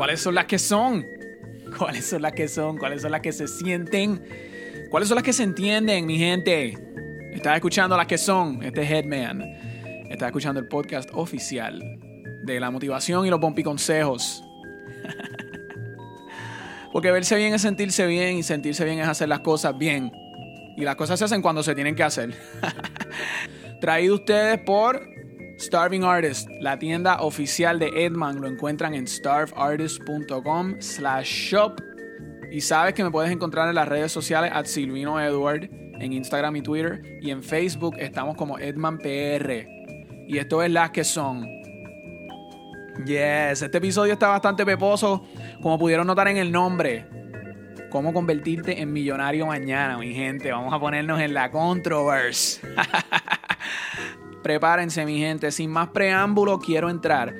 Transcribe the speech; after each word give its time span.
¿Cuáles 0.00 0.22
son 0.22 0.34
las 0.34 0.46
que 0.46 0.58
son? 0.58 1.06
¿Cuáles 1.78 2.06
son 2.06 2.22
las 2.22 2.32
que 2.32 2.48
son? 2.48 2.78
¿Cuáles 2.78 3.02
son 3.02 3.10
las 3.10 3.20
que 3.20 3.32
se 3.32 3.46
sienten? 3.46 4.24
¿Cuáles 4.88 5.10
son 5.10 5.16
las 5.16 5.22
que 5.22 5.34
se 5.34 5.42
entienden, 5.42 6.06
mi 6.06 6.16
gente? 6.16 6.74
Estás 7.34 7.56
escuchando 7.56 7.98
las 7.98 8.06
que 8.06 8.16
son. 8.16 8.62
Este 8.62 8.80
es 8.80 8.90
Headman. 8.90 9.42
Estás 10.08 10.28
escuchando 10.28 10.58
el 10.58 10.68
podcast 10.68 11.10
oficial 11.12 11.82
de 12.42 12.58
la 12.58 12.70
motivación 12.70 13.26
y 13.26 13.28
los 13.28 13.40
consejos. 13.62 14.42
Porque 16.94 17.10
verse 17.10 17.36
bien 17.36 17.52
es 17.52 17.60
sentirse 17.60 18.06
bien 18.06 18.38
y 18.38 18.42
sentirse 18.42 18.86
bien 18.86 19.00
es 19.00 19.06
hacer 19.06 19.28
las 19.28 19.40
cosas 19.40 19.76
bien. 19.76 20.10
Y 20.78 20.80
las 20.80 20.96
cosas 20.96 21.18
se 21.18 21.26
hacen 21.26 21.42
cuando 21.42 21.62
se 21.62 21.74
tienen 21.74 21.94
que 21.94 22.04
hacer. 22.04 22.34
Traído 23.82 24.14
ustedes 24.14 24.60
por 24.60 25.19
Starving 25.60 26.04
Artist, 26.04 26.48
la 26.58 26.78
tienda 26.78 27.20
oficial 27.20 27.78
de 27.78 27.88
Edman. 28.06 28.40
Lo 28.40 28.48
encuentran 28.48 28.94
en 28.94 29.06
starveartist.com 29.06 30.76
slash 30.80 31.50
shop. 31.50 31.82
Y 32.50 32.62
sabes 32.62 32.94
que 32.94 33.04
me 33.04 33.10
puedes 33.10 33.30
encontrar 33.30 33.68
en 33.68 33.74
las 33.74 33.86
redes 33.86 34.10
sociales 34.10 34.50
at 34.54 34.64
Silvino 34.64 35.20
Edward, 35.20 35.68
en 35.70 36.14
Instagram 36.14 36.56
y 36.56 36.62
Twitter. 36.62 37.02
Y 37.20 37.30
en 37.30 37.42
Facebook 37.42 37.94
estamos 37.98 38.38
como 38.38 38.58
Edman 38.58 38.96
PR. 38.98 39.68
Y 40.26 40.38
esto 40.38 40.62
es 40.62 40.70
las 40.70 40.92
que 40.92 41.04
son. 41.04 41.46
Yes, 43.04 43.60
este 43.60 43.78
episodio 43.78 44.14
está 44.14 44.28
bastante 44.28 44.64
peposo, 44.64 45.26
como 45.60 45.78
pudieron 45.78 46.06
notar 46.06 46.28
en 46.28 46.38
el 46.38 46.50
nombre. 46.50 47.06
Cómo 47.90 48.14
convertirte 48.14 48.80
en 48.80 48.92
millonario 48.94 49.46
mañana, 49.46 49.98
mi 49.98 50.14
gente. 50.14 50.52
Vamos 50.52 50.72
a 50.72 50.80
ponernos 50.80 51.20
en 51.20 51.34
la 51.34 51.50
controverse. 51.50 52.62
Prepárense, 54.50 55.06
mi 55.06 55.16
gente. 55.16 55.52
Sin 55.52 55.70
más 55.70 55.90
preámbulo, 55.90 56.58
quiero 56.58 56.90
entrar 56.90 57.32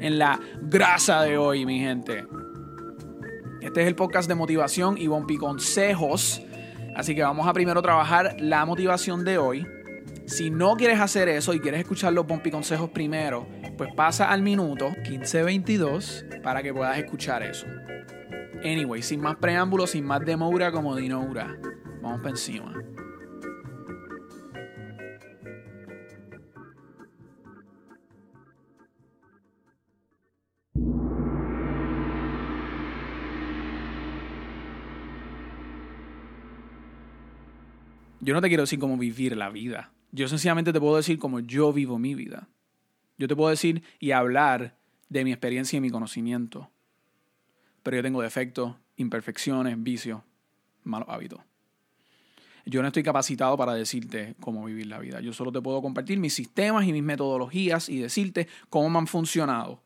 en 0.00 0.16
la 0.16 0.38
grasa 0.62 1.22
de 1.22 1.36
hoy, 1.36 1.66
mi 1.66 1.80
gente. 1.80 2.24
Este 3.60 3.82
es 3.82 3.88
el 3.88 3.96
podcast 3.96 4.28
de 4.28 4.36
motivación 4.36 4.96
y 4.96 5.08
bompi 5.08 5.38
consejos. 5.38 6.40
Así 6.94 7.16
que 7.16 7.24
vamos 7.24 7.48
a 7.48 7.52
primero 7.52 7.82
trabajar 7.82 8.36
la 8.38 8.64
motivación 8.64 9.24
de 9.24 9.38
hoy. 9.38 9.66
Si 10.26 10.50
no 10.50 10.76
quieres 10.76 11.00
hacer 11.00 11.28
eso 11.28 11.52
y 11.52 11.58
quieres 11.58 11.80
escuchar 11.80 12.12
los 12.12 12.28
bompi 12.28 12.52
consejos 12.52 12.90
primero, 12.90 13.48
pues 13.76 13.92
pasa 13.96 14.30
al 14.30 14.42
minuto 14.42 14.90
1522 14.90 16.26
para 16.44 16.62
que 16.62 16.72
puedas 16.72 16.96
escuchar 16.96 17.42
eso. 17.42 17.66
Anyway, 18.62 19.02
sin 19.02 19.20
más 19.20 19.34
preámbulos, 19.34 19.90
sin 19.90 20.04
más 20.04 20.24
demora 20.24 20.70
como 20.70 20.94
dinoura. 20.94 21.58
Vamos 22.00 22.18
para 22.18 22.30
encima. 22.30 22.72
Yo 38.26 38.34
no 38.34 38.40
te 38.40 38.48
quiero 38.48 38.64
decir 38.64 38.80
cómo 38.80 38.98
vivir 38.98 39.36
la 39.36 39.50
vida. 39.50 39.92
Yo 40.10 40.26
sencillamente 40.26 40.72
te 40.72 40.80
puedo 40.80 40.96
decir 40.96 41.16
cómo 41.16 41.38
yo 41.38 41.72
vivo 41.72 41.96
mi 41.96 42.16
vida. 42.16 42.48
Yo 43.18 43.28
te 43.28 43.36
puedo 43.36 43.50
decir 43.50 43.84
y 44.00 44.10
hablar 44.10 44.76
de 45.08 45.22
mi 45.22 45.30
experiencia 45.30 45.76
y 45.76 45.80
mi 45.80 45.90
conocimiento. 45.90 46.68
Pero 47.84 47.98
yo 47.98 48.02
tengo 48.02 48.20
defectos, 48.20 48.74
imperfecciones, 48.96 49.80
vicios, 49.80 50.22
malos 50.82 51.08
hábitos. 51.08 51.38
Yo 52.64 52.82
no 52.82 52.88
estoy 52.88 53.04
capacitado 53.04 53.56
para 53.56 53.74
decirte 53.74 54.34
cómo 54.40 54.64
vivir 54.64 54.88
la 54.88 54.98
vida. 54.98 55.20
Yo 55.20 55.32
solo 55.32 55.52
te 55.52 55.60
puedo 55.60 55.80
compartir 55.80 56.18
mis 56.18 56.34
sistemas 56.34 56.84
y 56.84 56.92
mis 56.92 57.04
metodologías 57.04 57.88
y 57.88 58.00
decirte 58.00 58.48
cómo 58.70 58.90
me 58.90 58.98
han 58.98 59.06
funcionado. 59.06 59.84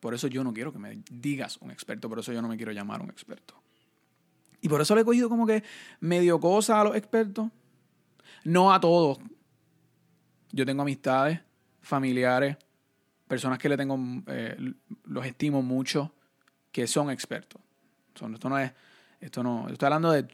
Por 0.00 0.14
eso 0.14 0.28
yo 0.28 0.42
no 0.42 0.54
quiero 0.54 0.72
que 0.72 0.78
me 0.78 1.02
digas 1.10 1.58
un 1.60 1.70
experto, 1.70 2.08
por 2.08 2.20
eso 2.20 2.32
yo 2.32 2.40
no 2.40 2.48
me 2.48 2.56
quiero 2.56 2.72
llamar 2.72 3.02
un 3.02 3.10
experto. 3.10 3.54
Y 4.62 4.68
por 4.70 4.80
eso 4.80 4.94
le 4.94 5.02
he 5.02 5.04
cogido 5.04 5.28
como 5.28 5.46
que 5.46 5.62
medio 6.00 6.40
cosa 6.40 6.80
a 6.80 6.84
los 6.84 6.96
expertos. 6.96 7.50
No 8.46 8.72
a 8.72 8.78
todos. 8.78 9.18
Yo 10.52 10.64
tengo 10.64 10.82
amistades, 10.82 11.40
familiares, 11.80 12.56
personas 13.26 13.58
que 13.58 13.68
le 13.68 13.76
tengo, 13.76 13.98
eh, 14.28 14.56
los 15.04 15.26
estimo 15.26 15.62
mucho, 15.62 16.14
que 16.70 16.86
son 16.86 17.10
expertos. 17.10 17.60
Esto 18.14 18.48
no 18.48 18.58
es, 18.58 18.72
esto 19.20 19.42
no, 19.42 19.68
estoy 19.68 19.86
hablando 19.86 20.12
de 20.12 20.28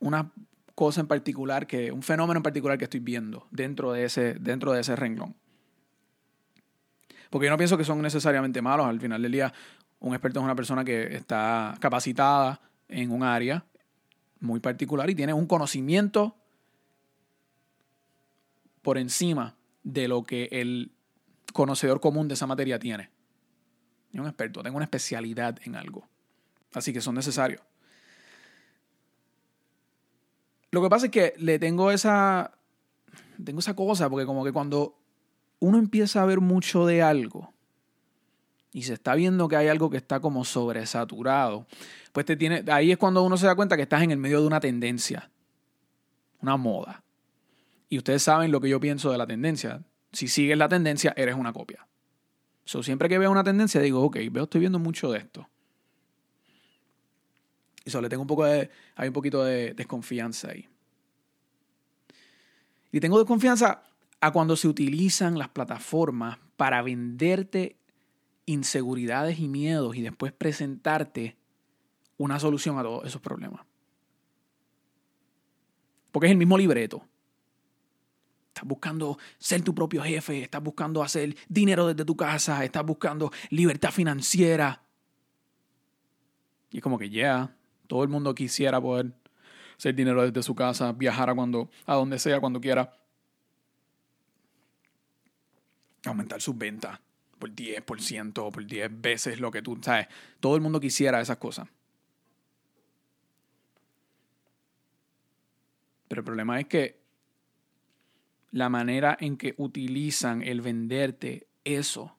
una 0.00 0.30
cosa 0.74 1.00
en 1.00 1.06
particular, 1.06 1.66
que, 1.66 1.90
un 1.90 2.02
fenómeno 2.02 2.36
en 2.36 2.42
particular 2.42 2.76
que 2.76 2.84
estoy 2.84 3.00
viendo 3.00 3.46
dentro 3.50 3.92
de 3.92 4.04
ese, 4.04 4.34
dentro 4.34 4.72
de 4.72 4.82
ese 4.82 4.94
renglón. 4.94 5.34
Porque 7.30 7.46
yo 7.46 7.50
no 7.50 7.56
pienso 7.56 7.78
que 7.78 7.84
son 7.84 8.02
necesariamente 8.02 8.60
malos. 8.60 8.84
Al 8.84 9.00
final 9.00 9.22
del 9.22 9.32
día, 9.32 9.54
un 10.00 10.12
experto 10.12 10.40
es 10.40 10.44
una 10.44 10.54
persona 10.54 10.84
que 10.84 11.16
está 11.16 11.76
capacitada 11.80 12.60
en 12.88 13.10
un 13.10 13.22
área 13.22 13.64
muy 14.38 14.60
particular 14.60 15.08
y 15.08 15.14
tiene 15.14 15.32
un 15.32 15.46
conocimiento 15.46 16.36
por 18.82 18.98
encima 18.98 19.56
de 19.82 20.08
lo 20.08 20.24
que 20.24 20.48
el 20.52 20.92
conocedor 21.52 22.00
común 22.00 22.28
de 22.28 22.34
esa 22.34 22.46
materia 22.46 22.78
tiene. 22.78 23.10
Yo 24.12 24.22
un 24.22 24.28
experto, 24.28 24.62
tengo 24.62 24.76
una 24.76 24.84
especialidad 24.84 25.58
en 25.64 25.76
algo. 25.76 26.06
Así 26.74 26.92
que 26.92 27.00
son 27.00 27.14
necesarios. 27.14 27.62
Lo 30.70 30.82
que 30.82 30.88
pasa 30.88 31.06
es 31.06 31.12
que 31.12 31.34
le 31.38 31.58
tengo 31.58 31.90
esa. 31.90 32.52
Tengo 33.42 33.60
esa 33.60 33.74
cosa, 33.74 34.08
porque 34.08 34.26
como 34.26 34.44
que 34.44 34.52
cuando 34.52 34.98
uno 35.60 35.78
empieza 35.78 36.22
a 36.22 36.26
ver 36.26 36.40
mucho 36.40 36.86
de 36.86 37.02
algo 37.02 37.52
y 38.72 38.82
se 38.82 38.94
está 38.94 39.14
viendo 39.14 39.48
que 39.48 39.56
hay 39.56 39.68
algo 39.68 39.90
que 39.90 39.96
está 39.96 40.20
como 40.20 40.44
sobresaturado, 40.44 41.66
pues 42.12 42.24
te 42.26 42.36
tiene, 42.36 42.64
ahí 42.72 42.90
es 42.90 42.98
cuando 42.98 43.22
uno 43.22 43.36
se 43.36 43.46
da 43.46 43.54
cuenta 43.54 43.76
que 43.76 43.82
estás 43.82 44.02
en 44.02 44.10
el 44.10 44.18
medio 44.18 44.40
de 44.40 44.46
una 44.46 44.60
tendencia, 44.60 45.30
una 46.40 46.56
moda. 46.56 47.01
Y 47.92 47.98
ustedes 47.98 48.22
saben 48.22 48.50
lo 48.50 48.58
que 48.58 48.70
yo 48.70 48.80
pienso 48.80 49.12
de 49.12 49.18
la 49.18 49.26
tendencia. 49.26 49.84
Si 50.12 50.26
sigues 50.26 50.56
la 50.56 50.66
tendencia, 50.66 51.12
eres 51.14 51.34
una 51.34 51.52
copia. 51.52 51.86
So, 52.64 52.82
siempre 52.82 53.06
que 53.06 53.18
veo 53.18 53.30
una 53.30 53.44
tendencia, 53.44 53.82
digo, 53.82 54.00
ok, 54.00 54.16
veo, 54.30 54.44
estoy 54.44 54.60
viendo 54.60 54.78
mucho 54.78 55.12
de 55.12 55.18
esto. 55.18 55.46
Y 57.84 57.90
solo 57.90 58.08
tengo 58.08 58.22
un 58.22 58.28
poco 58.28 58.46
de, 58.46 58.70
hay 58.96 59.08
un 59.08 59.12
poquito 59.12 59.44
de 59.44 59.74
desconfianza 59.74 60.52
ahí. 60.52 60.66
Y 62.92 63.00
tengo 63.00 63.18
desconfianza 63.18 63.82
a 64.22 64.30
cuando 64.30 64.56
se 64.56 64.68
utilizan 64.68 65.38
las 65.38 65.50
plataformas 65.50 66.38
para 66.56 66.80
venderte 66.80 67.76
inseguridades 68.46 69.38
y 69.38 69.48
miedos 69.48 69.96
y 69.96 70.00
después 70.00 70.32
presentarte 70.32 71.36
una 72.16 72.40
solución 72.40 72.78
a 72.78 72.84
todos 72.84 73.06
esos 73.06 73.20
problemas. 73.20 73.66
Porque 76.10 76.28
es 76.28 76.32
el 76.32 76.38
mismo 76.38 76.56
libreto. 76.56 77.06
Estás 78.52 78.68
buscando 78.68 79.18
ser 79.38 79.62
tu 79.62 79.74
propio 79.74 80.02
jefe, 80.02 80.42
estás 80.42 80.62
buscando 80.62 81.02
hacer 81.02 81.34
dinero 81.48 81.86
desde 81.86 82.04
tu 82.04 82.14
casa, 82.14 82.62
estás 82.62 82.84
buscando 82.84 83.32
libertad 83.48 83.90
financiera. 83.90 84.82
Y 86.70 86.76
es 86.76 86.82
como 86.82 86.98
que 86.98 87.08
ya, 87.08 87.56
todo 87.86 88.02
el 88.02 88.10
mundo 88.10 88.34
quisiera 88.34 88.78
poder 88.78 89.14
hacer 89.78 89.94
dinero 89.94 90.22
desde 90.22 90.42
su 90.42 90.54
casa, 90.54 90.92
viajar 90.92 91.30
a, 91.30 91.34
cuando, 91.34 91.70
a 91.86 91.94
donde 91.94 92.18
sea, 92.18 92.40
cuando 92.40 92.60
quiera. 92.60 92.94
Aumentar 96.04 96.42
sus 96.42 96.56
ventas 96.58 97.00
por 97.38 97.50
10%, 97.50 98.52
por 98.52 98.66
10 98.66 99.00
veces 99.00 99.40
lo 99.40 99.50
que 99.50 99.62
tú 99.62 99.78
sabes. 99.80 100.08
Todo 100.40 100.56
el 100.56 100.60
mundo 100.60 100.78
quisiera 100.78 101.22
esas 101.22 101.38
cosas. 101.38 101.68
Pero 106.06 106.20
el 106.20 106.24
problema 106.26 106.60
es 106.60 106.66
que 106.66 107.01
la 108.52 108.68
manera 108.68 109.16
en 109.18 109.36
que 109.36 109.54
utilizan 109.56 110.42
el 110.42 110.60
venderte 110.60 111.48
eso, 111.64 112.16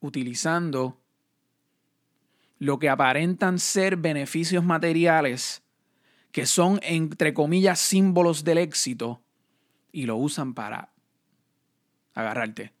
utilizando 0.00 0.98
lo 2.58 2.78
que 2.78 2.88
aparentan 2.88 3.58
ser 3.58 3.96
beneficios 3.96 4.64
materiales, 4.64 5.62
que 6.30 6.46
son, 6.46 6.78
entre 6.82 7.34
comillas, 7.34 7.80
símbolos 7.80 8.44
del 8.44 8.58
éxito, 8.58 9.20
y 9.92 10.06
lo 10.06 10.16
usan 10.16 10.54
para 10.54 10.92
agarrarte. 12.14 12.72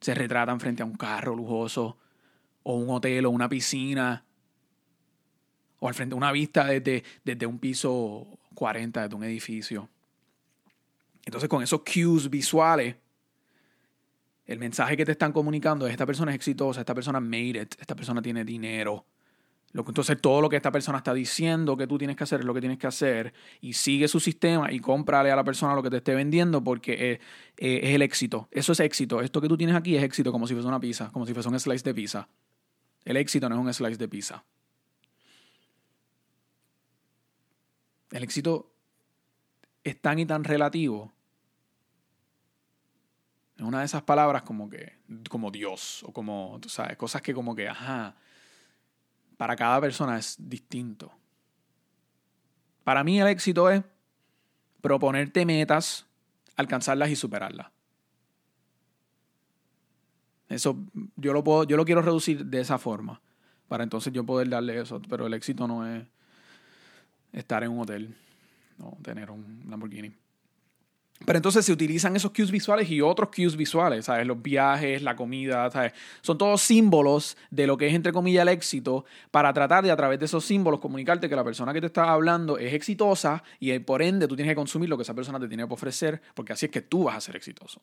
Se 0.00 0.14
retratan 0.14 0.60
frente 0.60 0.82
a 0.82 0.86
un 0.86 0.96
carro 0.96 1.34
lujoso, 1.34 1.96
o 2.62 2.74
un 2.74 2.90
hotel, 2.90 3.24
o 3.24 3.30
una 3.30 3.48
piscina, 3.48 4.24
o 5.78 5.88
al 5.88 5.94
frente 5.94 6.14
de 6.14 6.18
una 6.18 6.32
vista 6.32 6.66
desde, 6.66 7.04
desde 7.24 7.46
un 7.46 7.58
piso 7.58 8.26
40, 8.54 9.02
desde 9.02 9.14
un 9.14 9.24
edificio. 9.24 9.88
Entonces, 11.24 11.48
con 11.48 11.62
esos 11.62 11.82
cues 11.82 12.28
visuales, 12.28 12.96
el 14.46 14.58
mensaje 14.58 14.96
que 14.96 15.04
te 15.04 15.12
están 15.12 15.32
comunicando 15.32 15.86
es 15.86 15.92
esta 15.92 16.06
persona 16.06 16.32
es 16.32 16.36
exitosa, 16.36 16.80
esta 16.80 16.94
persona 16.94 17.18
made 17.18 17.62
it, 17.62 17.74
esta 17.80 17.96
persona 17.96 18.20
tiene 18.20 18.44
dinero. 18.44 19.06
Entonces, 19.72 20.20
todo 20.20 20.40
lo 20.40 20.48
que 20.48 20.56
esta 20.56 20.70
persona 20.70 20.98
está 20.98 21.12
diciendo 21.12 21.76
que 21.76 21.88
tú 21.88 21.98
tienes 21.98 22.16
que 22.16 22.22
hacer 22.22 22.40
es 22.40 22.46
lo 22.46 22.54
que 22.54 22.60
tienes 22.60 22.78
que 22.78 22.86
hacer 22.86 23.34
y 23.60 23.72
sigue 23.72 24.06
su 24.06 24.20
sistema 24.20 24.70
y 24.70 24.78
cómprale 24.78 25.32
a 25.32 25.36
la 25.36 25.42
persona 25.42 25.74
lo 25.74 25.82
que 25.82 25.90
te 25.90 25.96
esté 25.96 26.14
vendiendo 26.14 26.62
porque 26.62 27.12
es, 27.12 27.20
es 27.56 27.90
el 27.90 28.02
éxito. 28.02 28.46
Eso 28.52 28.70
es 28.70 28.78
éxito. 28.78 29.20
Esto 29.20 29.40
que 29.40 29.48
tú 29.48 29.56
tienes 29.56 29.74
aquí 29.74 29.96
es 29.96 30.04
éxito 30.04 30.30
como 30.30 30.46
si 30.46 30.54
fuese 30.54 30.68
una 30.68 30.78
pizza, 30.78 31.10
como 31.10 31.26
si 31.26 31.34
fuese 31.34 31.48
un 31.48 31.58
slice 31.58 31.82
de 31.82 31.92
pizza. 31.94 32.28
El 33.04 33.16
éxito 33.16 33.48
no 33.48 33.56
es 33.56 33.60
un 33.60 33.74
slice 33.74 33.96
de 33.96 34.08
pizza. 34.08 34.44
El 38.12 38.22
éxito 38.22 38.70
es 39.82 40.00
tan 40.00 40.20
y 40.20 40.26
tan 40.26 40.44
relativo. 40.44 41.13
Es 43.56 43.62
una 43.62 43.80
de 43.80 43.84
esas 43.84 44.02
palabras 44.02 44.42
como 44.42 44.68
que, 44.68 44.94
como 45.28 45.50
Dios, 45.50 46.02
o 46.04 46.12
como, 46.12 46.58
tú 46.60 46.68
sabes, 46.68 46.96
cosas 46.96 47.22
que 47.22 47.32
como 47.32 47.54
que, 47.54 47.68
ajá, 47.68 48.16
para 49.36 49.54
cada 49.56 49.80
persona 49.80 50.18
es 50.18 50.36
distinto. 50.38 51.12
Para 52.82 53.04
mí 53.04 53.20
el 53.20 53.28
éxito 53.28 53.70
es 53.70 53.82
proponerte 54.80 55.46
metas, 55.46 56.06
alcanzarlas 56.56 57.10
y 57.10 57.16
superarlas. 57.16 57.68
Eso 60.48 60.76
yo 61.16 61.32
lo 61.32 61.42
puedo, 61.42 61.64
yo 61.64 61.76
lo 61.76 61.84
quiero 61.84 62.02
reducir 62.02 62.44
de 62.44 62.60
esa 62.60 62.78
forma. 62.78 63.20
Para 63.68 63.82
entonces 63.82 64.12
yo 64.12 64.24
poder 64.24 64.48
darle 64.48 64.80
eso. 64.80 65.00
Pero 65.08 65.26
el 65.26 65.34
éxito 65.34 65.66
no 65.66 65.86
es 65.86 66.06
estar 67.32 67.64
en 67.64 67.70
un 67.70 67.80
hotel. 67.80 68.16
No, 68.78 68.96
tener 69.02 69.30
un 69.30 69.64
Lamborghini. 69.68 70.14
Pero 71.24 71.36
entonces 71.36 71.64
se 71.64 71.72
utilizan 71.72 72.14
esos 72.16 72.32
cues 72.32 72.50
visuales 72.50 72.90
y 72.90 73.00
otros 73.00 73.30
cues 73.34 73.56
visuales, 73.56 74.04
¿sabes? 74.04 74.26
Los 74.26 74.42
viajes, 74.42 75.02
la 75.02 75.16
comida, 75.16 75.70
¿sabes? 75.70 75.92
Son 76.20 76.36
todos 76.36 76.60
símbolos 76.60 77.36
de 77.50 77.66
lo 77.66 77.76
que 77.76 77.86
es, 77.86 77.94
entre 77.94 78.12
comillas, 78.12 78.42
el 78.42 78.48
éxito 78.48 79.04
para 79.30 79.52
tratar 79.52 79.84
de, 79.84 79.90
a 79.90 79.96
través 79.96 80.18
de 80.18 80.26
esos 80.26 80.44
símbolos, 80.44 80.80
comunicarte 80.80 81.28
que 81.28 81.36
la 81.36 81.44
persona 81.44 81.72
que 81.72 81.80
te 81.80 81.86
está 81.86 82.10
hablando 82.10 82.58
es 82.58 82.74
exitosa 82.74 83.42
y 83.58 83.78
por 83.78 84.02
ende 84.02 84.28
tú 84.28 84.36
tienes 84.36 84.52
que 84.52 84.56
consumir 84.56 84.88
lo 84.88 84.96
que 84.96 85.02
esa 85.02 85.14
persona 85.14 85.40
te 85.40 85.48
tiene 85.48 85.66
que 85.66 85.74
ofrecer, 85.74 86.20
porque 86.34 86.52
así 86.52 86.66
es 86.66 86.72
que 86.72 86.82
tú 86.82 87.04
vas 87.04 87.16
a 87.16 87.20
ser 87.20 87.36
exitoso. 87.36 87.80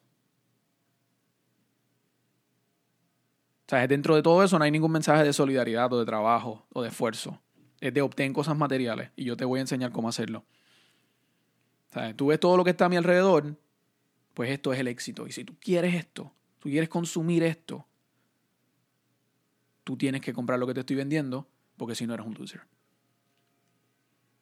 ¿Sabes? 3.67 3.87
Dentro 3.87 4.15
de 4.15 4.21
todo 4.21 4.43
eso 4.43 4.59
no 4.59 4.65
hay 4.65 4.71
ningún 4.71 4.91
mensaje 4.91 5.23
de 5.23 5.31
solidaridad 5.31 5.91
o 5.93 5.99
de 5.99 6.05
trabajo 6.05 6.65
o 6.73 6.81
de 6.81 6.89
esfuerzo. 6.89 7.39
Es 7.79 7.93
de 7.93 8.01
obtener 8.01 8.33
cosas 8.33 8.57
materiales 8.57 9.11
y 9.15 9.23
yo 9.23 9.37
te 9.37 9.45
voy 9.45 9.59
a 9.59 9.61
enseñar 9.61 9.91
cómo 9.91 10.09
hacerlo. 10.09 10.43
Tú 12.15 12.27
ves 12.27 12.39
todo 12.39 12.55
lo 12.55 12.63
que 12.63 12.69
está 12.69 12.85
a 12.85 12.89
mi 12.89 12.95
alrededor, 12.95 13.57
pues 14.33 14.49
esto 14.49 14.71
es 14.71 14.79
el 14.79 14.87
éxito. 14.87 15.27
Y 15.27 15.31
si 15.31 15.43
tú 15.43 15.55
quieres 15.59 15.93
esto, 15.93 16.33
tú 16.59 16.69
quieres 16.69 16.87
consumir 16.87 17.43
esto, 17.43 17.85
tú 19.83 19.97
tienes 19.97 20.21
que 20.21 20.33
comprar 20.33 20.57
lo 20.57 20.67
que 20.67 20.73
te 20.73 20.79
estoy 20.81 20.95
vendiendo, 20.95 21.47
porque 21.75 21.95
si 21.95 22.07
no 22.07 22.13
eres 22.13 22.25
un 22.25 22.33
loser. 22.33 22.61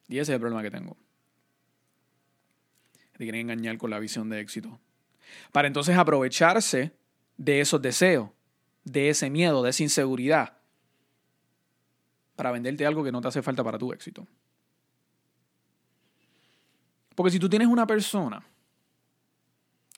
Y 0.08 0.18
ese 0.18 0.32
es 0.32 0.34
el 0.34 0.40
problema 0.40 0.62
que 0.62 0.70
tengo. 0.70 0.96
Te 3.12 3.24
quieren 3.24 3.42
engañar 3.42 3.78
con 3.78 3.90
la 3.90 3.98
visión 3.98 4.28
de 4.28 4.40
éxito. 4.40 4.80
Para 5.52 5.68
entonces 5.68 5.96
aprovecharse 5.96 6.92
de 7.36 7.60
esos 7.60 7.82
deseos, 7.82 8.30
de 8.84 9.08
ese 9.10 9.28
miedo, 9.28 9.62
de 9.62 9.70
esa 9.70 9.82
inseguridad, 9.82 10.58
para 12.36 12.52
venderte 12.52 12.86
algo 12.86 13.04
que 13.04 13.12
no 13.12 13.20
te 13.20 13.28
hace 13.28 13.42
falta 13.42 13.62
para 13.62 13.78
tu 13.78 13.92
éxito. 13.92 14.26
Porque 17.20 17.32
si 17.32 17.38
tú 17.38 17.50
tienes 17.50 17.68
una 17.68 17.86
persona 17.86 18.42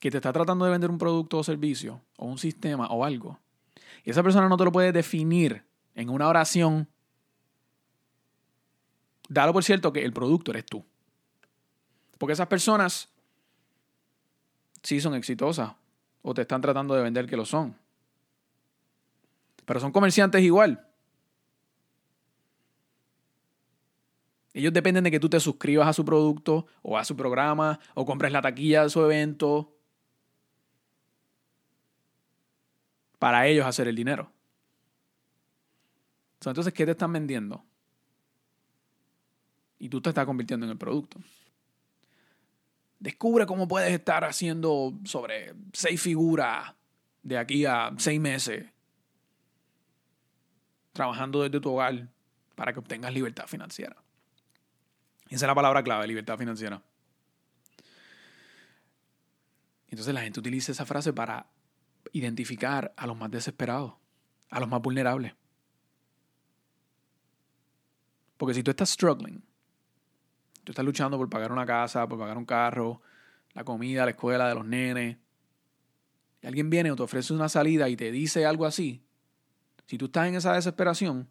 que 0.01 0.11
te 0.11 0.17
está 0.17 0.33
tratando 0.33 0.65
de 0.65 0.73
vender 0.73 0.91
un 0.91 0.99
producto 0.99 1.39
o 1.39 1.45
servicio, 1.45 2.03
o 2.17 2.27
un 2.27 2.37
sistema 2.37 2.89
o 2.89 3.05
algo, 3.05 3.39
y 4.03 4.11
esa 4.11 4.25
persona 4.25 4.49
no 4.49 4.57
te 4.57 4.65
lo 4.65 4.73
puede 4.73 4.91
definir 4.91 5.65
en 5.95 6.11
una 6.11 6.27
oración, 6.27 6.89
dalo 9.29 9.53
por 9.53 9.63
cierto 9.63 9.93
que 9.93 10.05
el 10.05 10.13
producto 10.13 10.51
eres 10.51 10.67
tú. 10.67 10.85
Porque 12.19 12.33
esas 12.33 12.49
personas 12.49 13.09
sí 14.83 15.01
son 15.01 15.15
exitosas 15.15 15.75
o 16.23 16.35
te 16.35 16.43
están 16.43 16.61
tratando 16.61 16.93
de 16.97 17.05
vender 17.05 17.29
que 17.29 17.37
lo 17.37 17.45
son. 17.45 17.77
Pero 19.65 19.79
son 19.79 19.93
comerciantes 19.93 20.43
igual. 20.43 20.89
Ellos 24.55 24.73
dependen 24.73 25.05
de 25.05 25.11
que 25.11 25.21
tú 25.21 25.29
te 25.29 25.41
suscribas 25.41 25.89
a 25.89 25.93
su 25.93 26.05
producto 26.05 26.67
o 26.83 26.99
a 26.99 27.05
su 27.05 27.17
programa 27.17 27.81
o 27.95 28.05
compres 28.05 28.33
la 28.33 28.43
taquilla 28.43 28.83
de 28.83 28.91
su 28.91 29.03
evento 29.03 29.75
para 33.19 33.47
ellos 33.47 33.65
hacer 33.65 33.89
el 33.89 33.97
dinero. 33.97 34.31
Entonces, 36.51 36.73
¿qué 36.73 36.85
te 36.85 36.91
están 36.91 37.13
vendiendo? 37.13 37.65
Y 39.79 39.89
tú 39.89 40.01
te 40.01 40.09
estás 40.09 40.27
convirtiendo 40.27 40.67
en 40.67 40.73
el 40.73 40.79
producto. 40.79 41.19
Descubre 42.99 43.47
cómo 43.47 43.67
puedes 43.67 43.93
estar 43.93 44.25
haciendo 44.25 44.93
sobre 45.05 45.55
seis 45.73 46.01
figuras 46.01 46.75
de 47.23 47.39
aquí 47.39 47.65
a 47.65 47.93
seis 47.97 48.21
meses, 48.21 48.67
trabajando 50.93 51.43
desde 51.43 51.61
tu 51.61 51.71
hogar 51.71 52.09
para 52.55 52.73
que 52.73 52.81
obtengas 52.81 53.15
libertad 53.15 53.47
financiera. 53.47 53.97
Esa 55.33 55.47
es 55.47 55.49
la 55.49 55.55
palabra 55.55 55.83
clave, 55.83 56.07
libertad 56.07 56.37
financiera. 56.37 56.83
Entonces 59.89 60.13
la 60.13 60.21
gente 60.21 60.39
utiliza 60.39 60.73
esa 60.73 60.85
frase 60.85 61.15
para 61.15 61.47
identificar 62.13 62.93
a 62.99 63.07
los 63.07 63.17
más 63.17 63.31
desesperados, 63.31 63.95
a 64.51 64.61
los 64.61 64.69
más 64.69 64.83
vulnerables. 64.83 65.33
Porque 68.37 68.53
si 68.53 68.63
tú 68.63 68.73
estás 68.73 68.91
struggling, 68.91 69.43
tú 70.65 70.73
estás 70.73 70.85
luchando 70.85 71.17
por 71.17 71.31
pagar 71.31 71.51
una 71.51 71.65
casa, 71.65 72.07
por 72.07 72.19
pagar 72.19 72.37
un 72.37 72.45
carro, 72.45 73.01
la 73.55 73.65
comida, 73.65 74.05
la 74.05 74.11
escuela 74.11 74.47
de 74.47 74.55
los 74.55 74.67
nenes, 74.67 75.17
y 76.43 76.47
alguien 76.47 76.69
viene 76.69 76.91
o 76.91 76.97
te 76.97 77.05
ofrece 77.05 77.33
una 77.33 77.49
salida 77.49 77.89
y 77.89 77.97
te 77.97 78.13
dice 78.13 78.45
algo 78.45 78.67
así, 78.67 79.03
si 79.87 79.97
tú 79.97 80.07
estás 80.07 80.29
en 80.29 80.35
esa 80.35 80.53
desesperación, 80.53 81.31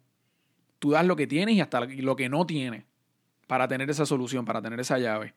tú 0.80 0.90
das 0.90 1.06
lo 1.06 1.14
que 1.14 1.28
tienes 1.28 1.54
y 1.54 1.60
hasta 1.60 1.82
lo 1.82 2.16
que 2.16 2.28
no 2.28 2.44
tienes 2.46 2.84
para 3.46 3.68
tener 3.68 3.90
esa 3.90 4.06
solución, 4.06 4.44
para 4.44 4.62
tener 4.62 4.80
esa 4.80 4.98
llave. 4.98 5.34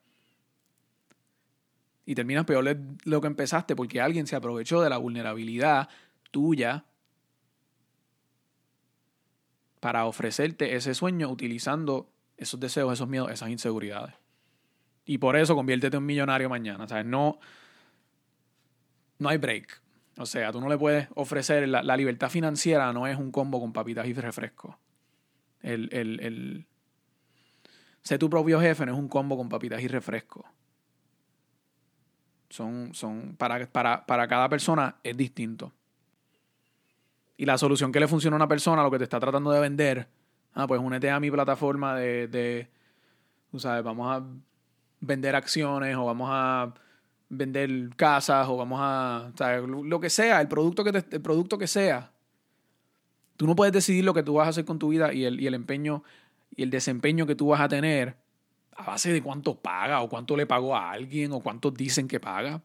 Y 2.05 2.15
terminas 2.15 2.45
peor 2.45 2.63
de 2.63 2.77
lo 3.03 3.21
que 3.21 3.27
empezaste 3.27 3.75
porque 3.75 3.99
alguien 3.99 4.27
se 4.27 4.35
aprovechó 4.35 4.81
de 4.81 4.89
la 4.89 4.97
vulnerabilidad 4.97 5.89
tuya 6.31 6.85
para 9.79 10.05
ofrecerte 10.05 10.75
ese 10.75 10.93
sueño 10.93 11.29
utilizando 11.29 12.09
esos 12.37 12.59
deseos, 12.59 12.93
esos 12.93 13.07
miedos, 13.07 13.31
esas 13.31 13.49
inseguridades. 13.49 14.13
Y 15.05 15.17
por 15.17 15.35
eso 15.35 15.55
conviértete 15.55 15.97
en 15.97 16.03
un 16.03 16.07
millonario 16.07 16.49
mañana. 16.49 16.87
¿sabes? 16.87 17.05
No, 17.05 17.39
no 19.19 19.29
hay 19.29 19.37
break. 19.37 19.81
O 20.17 20.25
sea, 20.25 20.51
tú 20.51 20.61
no 20.61 20.69
le 20.69 20.77
puedes 20.77 21.07
ofrecer 21.15 21.67
la, 21.67 21.97
libertad 21.97 22.29
financiera, 22.29 22.93
no 22.93 23.05
es 23.07 23.17
un 23.17 23.31
combo 23.31 23.59
con 23.59 23.73
papitas 23.73 24.07
y 24.07 24.13
refrescos. 24.13 24.75
el, 25.61 25.89
el, 25.91 26.65
Sé 28.05 28.19
tu 28.19 28.29
propio 28.29 28.61
jefe 28.61 28.85
no 28.85 28.93
es 28.93 28.99
un 28.99 29.07
combo 29.07 29.35
con 29.35 29.49
papitas 29.49 29.81
y 29.81 29.87
refresco. 29.87 30.45
Son, 32.49 32.93
son 32.93 33.35
para, 33.35 33.65
para, 33.65 34.05
para 34.05 34.27
cada 34.27 34.47
persona 34.47 34.97
es 35.03 35.17
distinto. 35.17 35.73
Y 37.35 37.45
la 37.45 37.57
solución 37.57 37.91
que 37.91 37.99
le 37.99 38.07
funciona 38.07 38.35
a 38.35 38.37
una 38.37 38.47
persona, 38.47 38.83
lo 38.83 38.91
que 38.91 38.99
te 38.99 39.05
está 39.05 39.19
tratando 39.19 39.51
de 39.51 39.59
vender, 39.59 40.07
ah, 40.53 40.67
pues 40.67 40.79
únete 40.79 41.09
a 41.09 41.19
mi 41.19 41.31
plataforma 41.31 41.95
de, 41.95 42.27
de, 42.27 42.69
sabes, 43.57 43.83
vamos 43.83 44.15
a 44.15 44.23
vender 44.99 45.35
acciones 45.35 45.95
o 45.95 46.05
vamos 46.05 46.29
a 46.31 46.75
vender 47.27 47.89
casas 47.95 48.47
o 48.47 48.55
vamos 48.55 48.79
a, 48.83 49.31
lo 49.67 49.99
que 49.99 50.11
sea, 50.11 50.41
el 50.41 50.47
producto 50.47 50.83
que, 50.83 51.03
el 51.09 51.21
producto 51.21 51.57
que 51.57 51.65
sea. 51.65 52.11
Tú 53.35 53.47
no 53.47 53.55
puedes 53.55 53.73
decidir 53.73 54.05
lo 54.05 54.13
que 54.13 54.21
tú 54.21 54.35
vas 54.35 54.45
a 54.45 54.49
hacer 54.51 54.63
con 54.63 54.77
tu 54.77 54.89
vida 54.89 55.11
y 55.11 55.25
el, 55.25 55.41
y 55.41 55.47
el 55.47 55.55
empeño 55.55 56.03
y 56.55 56.63
el 56.63 56.69
desempeño 56.69 57.25
que 57.25 57.35
tú 57.35 57.47
vas 57.47 57.61
a 57.61 57.67
tener 57.67 58.17
a 58.75 58.85
base 58.85 59.11
de 59.11 59.21
cuánto 59.21 59.59
paga 59.59 60.01
o 60.01 60.09
cuánto 60.09 60.35
le 60.35 60.45
pagó 60.45 60.75
a 60.75 60.91
alguien 60.91 61.31
o 61.31 61.39
cuánto 61.39 61.71
dicen 61.71 62.07
que 62.07 62.19
paga. 62.19 62.61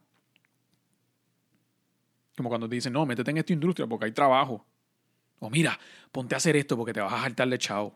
Como 2.35 2.49
cuando 2.49 2.67
te 2.67 2.75
dicen, 2.75 2.93
no, 2.93 3.05
métete 3.05 3.31
en 3.31 3.37
esta 3.37 3.53
industria 3.53 3.87
porque 3.87 4.05
hay 4.05 4.11
trabajo. 4.11 4.65
O 5.39 5.49
mira, 5.49 5.79
ponte 6.11 6.35
a 6.35 6.37
hacer 6.37 6.55
esto 6.55 6.77
porque 6.77 6.93
te 6.93 7.01
vas 7.01 7.13
a 7.13 7.21
saltar 7.21 7.47
de 7.49 7.57
chao. 7.57 7.93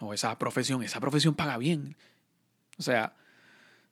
O 0.00 0.14
esa 0.14 0.38
profesión, 0.38 0.82
esa 0.82 1.00
profesión 1.00 1.34
paga 1.34 1.58
bien. 1.58 1.96
O 2.78 2.82
sea, 2.82 3.14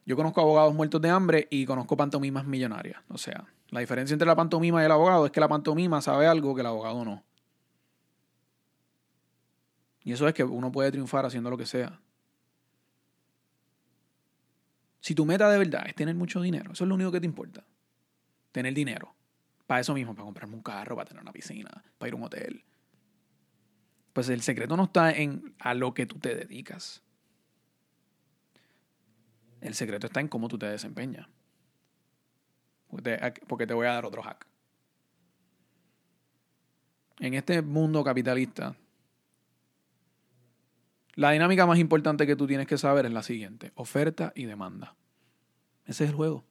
yo 0.04 0.16
conozco 0.16 0.40
abogados 0.40 0.74
muertos 0.74 1.02
de 1.02 1.10
hambre 1.10 1.46
y 1.50 1.66
conozco 1.66 1.96
pantomimas 1.96 2.46
millonarias. 2.46 3.02
O 3.08 3.18
sea, 3.18 3.46
la 3.68 3.80
diferencia 3.80 4.14
entre 4.14 4.26
la 4.26 4.34
pantomima 4.34 4.82
y 4.82 4.86
el 4.86 4.90
abogado 4.90 5.26
es 5.26 5.32
que 5.32 5.40
la 5.40 5.48
pantomima 5.48 6.00
sabe 6.00 6.26
algo 6.26 6.54
que 6.54 6.62
el 6.62 6.66
abogado 6.66 7.04
no. 7.04 7.22
Y 10.08 10.12
eso 10.12 10.26
es 10.26 10.32
que 10.32 10.42
uno 10.42 10.72
puede 10.72 10.90
triunfar 10.90 11.26
haciendo 11.26 11.50
lo 11.50 11.58
que 11.58 11.66
sea. 11.66 12.00
Si 15.00 15.14
tu 15.14 15.26
meta 15.26 15.50
de 15.50 15.58
verdad 15.58 15.86
es 15.86 15.94
tener 15.94 16.14
mucho 16.14 16.40
dinero, 16.40 16.72
eso 16.72 16.84
es 16.84 16.88
lo 16.88 16.94
único 16.94 17.12
que 17.12 17.20
te 17.20 17.26
importa. 17.26 17.62
Tener 18.50 18.72
dinero. 18.72 19.14
Para 19.66 19.82
eso 19.82 19.92
mismo, 19.92 20.14
para 20.14 20.24
comprarme 20.24 20.56
un 20.56 20.62
carro, 20.62 20.96
para 20.96 21.08
tener 21.08 21.22
una 21.22 21.30
piscina, 21.30 21.84
para 21.98 22.08
ir 22.08 22.14
a 22.14 22.16
un 22.16 22.22
hotel. 22.22 22.64
Pues 24.14 24.30
el 24.30 24.40
secreto 24.40 24.78
no 24.78 24.84
está 24.84 25.10
en 25.12 25.54
a 25.58 25.74
lo 25.74 25.92
que 25.92 26.06
tú 26.06 26.18
te 26.18 26.34
dedicas. 26.34 27.02
El 29.60 29.74
secreto 29.74 30.06
está 30.06 30.20
en 30.20 30.28
cómo 30.28 30.48
tú 30.48 30.58
te 30.58 30.64
desempeñas. 30.64 31.28
Porque 32.88 33.66
te, 33.66 33.74
voy 33.74 33.86
a 33.86 33.92
dar 33.92 34.06
otro 34.06 34.22
hack. 34.22 34.46
en 37.20 37.34
este 37.34 37.60
mundo 37.60 38.02
capitalista, 38.02 38.74
la 41.18 41.32
dinámica 41.32 41.66
más 41.66 41.80
importante 41.80 42.28
que 42.28 42.36
tú 42.36 42.46
tienes 42.46 42.68
que 42.68 42.78
saber 42.78 43.04
es 43.04 43.12
la 43.12 43.24
siguiente, 43.24 43.72
oferta 43.74 44.32
y 44.36 44.44
demanda. 44.44 44.94
Ese 45.84 46.04
es 46.04 46.10
el 46.10 46.14
juego. 46.14 46.44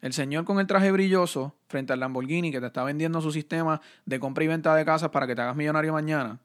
El 0.00 0.12
señor 0.12 0.44
con 0.44 0.60
el 0.60 0.68
traje 0.68 0.92
brilloso 0.92 1.56
frente 1.66 1.92
al 1.92 1.98
Lamborghini 1.98 2.52
que 2.52 2.60
te 2.60 2.66
está 2.66 2.84
vendiendo 2.84 3.20
su 3.20 3.32
sistema 3.32 3.80
de 4.06 4.20
compra 4.20 4.44
y 4.44 4.46
venta 4.46 4.76
de 4.76 4.84
casas 4.84 5.10
para 5.10 5.26
que 5.26 5.34
te 5.34 5.42
hagas 5.42 5.56
millonario 5.56 5.92
mañana. 5.92 6.38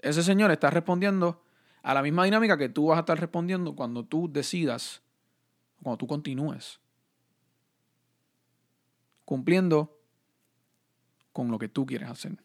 Ese 0.00 0.22
señor 0.22 0.50
está 0.50 0.68
respondiendo 0.68 1.42
a 1.82 1.94
la 1.94 2.02
misma 2.02 2.26
dinámica 2.26 2.58
que 2.58 2.68
tú 2.68 2.88
vas 2.88 2.98
a 2.98 3.00
estar 3.00 3.18
respondiendo 3.18 3.74
cuando 3.74 4.04
tú 4.04 4.30
decidas, 4.30 5.00
cuando 5.82 5.96
tú 5.96 6.06
continúes 6.06 6.78
cumpliendo 9.24 9.96
con 11.32 11.50
lo 11.50 11.58
que 11.58 11.68
tú 11.68 11.86
quieres 11.86 12.10
hacer. 12.10 12.36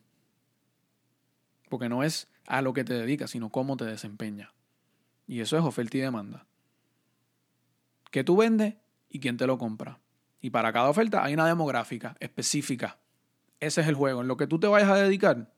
Porque 1.70 1.90
no 1.90 2.04
es 2.04 2.28
a 2.46 2.62
lo 2.62 2.74
que 2.74 2.84
te 2.84 2.94
dedicas, 2.94 3.32
sino 3.32 3.50
cómo 3.50 3.78
te 3.78 3.86
desempeñas. 3.86 4.50
Y 5.28 5.40
eso 5.40 5.58
es 5.58 5.64
oferta 5.64 5.98
y 5.98 6.02
demanda. 6.02 6.46
¿Qué 8.12 8.24
tú 8.24 8.38
vendes 8.38 8.76
y 9.10 9.20
quién 9.20 9.38
te 9.38 9.48
lo 9.48 9.58
compra? 9.58 10.00
Y 10.42 10.52
para 10.52 10.72
cada 10.72 10.90
oferta 10.90 11.24
hay 11.24 11.34
una 11.34 11.48
demográfica 11.48 12.16
específica. 12.20 13.00
Ese 13.60 13.82
es 13.82 13.88
el 13.88 13.96
juego. 13.96 14.22
En 14.22 14.28
lo 14.28 14.38
que 14.38 14.48
tú 14.48 14.60
te 14.60 14.68
vayas 14.68 14.90
a 14.90 14.96
dedicar, 14.96 15.52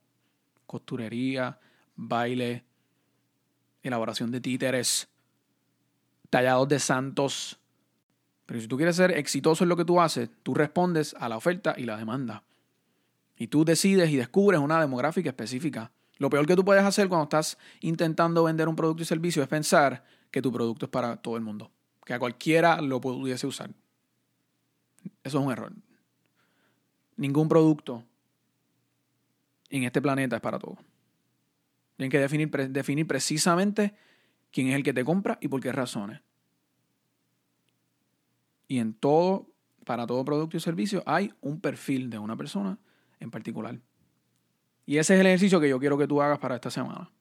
costurería, 0.65 1.59
baile, 1.95 2.63
elaboración 3.83 4.31
de 4.31 4.41
títeres, 4.41 5.09
tallados 6.29 6.67
de 6.67 6.79
santos. 6.79 7.59
Pero 8.45 8.61
si 8.61 8.67
tú 8.67 8.77
quieres 8.77 8.95
ser 8.95 9.11
exitoso 9.11 9.63
en 9.65 9.69
lo 9.69 9.75
que 9.75 9.85
tú 9.85 9.99
haces, 9.99 10.29
tú 10.43 10.53
respondes 10.53 11.15
a 11.19 11.27
la 11.27 11.37
oferta 11.37 11.75
y 11.77 11.83
la 11.83 11.97
demanda. 11.97 12.43
Y 13.35 13.47
tú 13.47 13.65
decides 13.65 14.09
y 14.09 14.15
descubres 14.15 14.59
una 14.59 14.79
demográfica 14.79 15.29
específica. 15.29 15.91
Lo 16.17 16.29
peor 16.29 16.45
que 16.45 16.55
tú 16.55 16.65
puedes 16.65 16.83
hacer 16.83 17.07
cuando 17.07 17.23
estás 17.23 17.57
intentando 17.81 18.43
vender 18.43 18.67
un 18.67 18.75
producto 18.75 19.03
y 19.03 19.05
servicio 19.05 19.43
es 19.43 19.49
pensar 19.49 20.03
que 20.31 20.41
tu 20.41 20.51
producto 20.51 20.85
es 20.85 20.89
para 20.89 21.17
todo 21.17 21.37
el 21.37 21.43
mundo, 21.43 21.71
que 22.05 22.13
a 22.13 22.19
cualquiera 22.19 22.81
lo 22.81 22.99
pudiese 22.99 23.47
usar. 23.47 23.71
Eso 25.23 25.39
es 25.39 25.45
un 25.45 25.51
error. 25.51 25.73
Ningún 27.15 27.47
producto 27.47 28.03
en 29.69 29.83
este 29.83 30.01
planeta 30.01 30.35
es 30.35 30.41
para 30.41 30.59
todo. 30.59 30.77
Tienen 31.95 32.11
que 32.11 32.19
definir, 32.19 32.49
definir 32.69 33.07
precisamente 33.07 33.95
quién 34.51 34.67
es 34.67 34.75
el 34.75 34.83
que 34.83 34.93
te 34.93 35.03
compra 35.03 35.37
y 35.41 35.47
por 35.47 35.61
qué 35.61 35.71
razones. 35.71 36.21
Y 38.67 38.79
en 38.79 38.93
todo, 38.93 39.47
para 39.85 40.05
todo 40.05 40.23
producto 40.25 40.57
y 40.57 40.59
servicio, 40.59 41.01
hay 41.05 41.33
un 41.41 41.59
perfil 41.59 42.09
de 42.09 42.19
una 42.19 42.35
persona 42.35 42.77
en 43.19 43.31
particular. 43.31 43.79
Y 44.87 44.97
ese 44.97 45.15
es 45.15 45.19
el 45.19 45.27
ejercicio 45.27 45.59
que 45.59 45.67
yo 45.67 45.79
quiero 45.79 45.97
que 45.97 46.07
tú 46.07 46.21
hagas 46.21 46.39
para 46.39 46.55
esta 46.55 46.71
semana. 46.71 47.11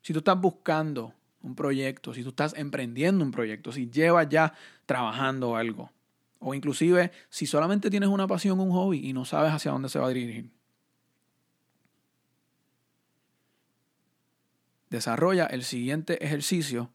Si 0.00 0.12
tú 0.12 0.20
estás 0.20 0.40
buscando 0.40 1.12
un 1.42 1.56
proyecto, 1.56 2.14
si 2.14 2.22
tú 2.22 2.28
estás 2.28 2.54
emprendiendo 2.56 3.24
un 3.24 3.32
proyecto, 3.32 3.72
si 3.72 3.90
llevas 3.90 4.28
ya 4.28 4.54
trabajando 4.86 5.56
algo, 5.56 5.90
o 6.38 6.54
inclusive 6.54 7.10
si 7.28 7.46
solamente 7.46 7.90
tienes 7.90 8.08
una 8.08 8.28
pasión, 8.28 8.60
un 8.60 8.70
hobby 8.70 9.04
y 9.04 9.12
no 9.12 9.24
sabes 9.24 9.52
hacia 9.52 9.72
dónde 9.72 9.88
se 9.88 9.98
va 9.98 10.06
a 10.06 10.10
dirigir, 10.10 10.48
desarrolla 14.90 15.46
el 15.46 15.64
siguiente 15.64 16.24
ejercicio 16.24 16.92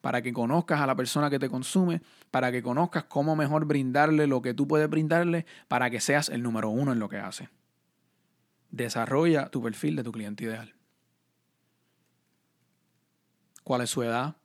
para 0.00 0.22
que 0.22 0.32
conozcas 0.32 0.80
a 0.80 0.86
la 0.86 0.94
persona 0.94 1.28
que 1.28 1.40
te 1.40 1.50
consume, 1.50 2.02
para 2.30 2.52
que 2.52 2.62
conozcas 2.62 3.02
cómo 3.04 3.34
mejor 3.34 3.64
brindarle 3.64 4.28
lo 4.28 4.42
que 4.42 4.54
tú 4.54 4.68
puedes 4.68 4.88
brindarle, 4.88 5.44
para 5.66 5.90
que 5.90 5.98
seas 5.98 6.28
el 6.28 6.44
número 6.44 6.68
uno 6.70 6.92
en 6.92 7.00
lo 7.00 7.08
que 7.08 7.16
hace. 7.16 7.48
Desarrolla 8.76 9.48
tu 9.48 9.62
perfil 9.62 9.96
de 9.96 10.04
tu 10.04 10.12
cliente 10.12 10.44
ideal. 10.44 10.74
¿Cuál 13.64 13.80
es 13.80 13.88
su 13.88 14.02
edad? 14.02 14.36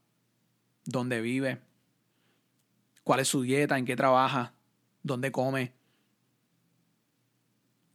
¿Dónde 0.86 1.20
vive? 1.20 1.60
¿Cuál 3.04 3.20
es 3.20 3.28
su 3.28 3.42
dieta? 3.42 3.78
¿En 3.78 3.84
qué 3.84 3.98
trabaja? 3.98 4.54
¿Dónde 5.04 5.34
come? 5.34 5.74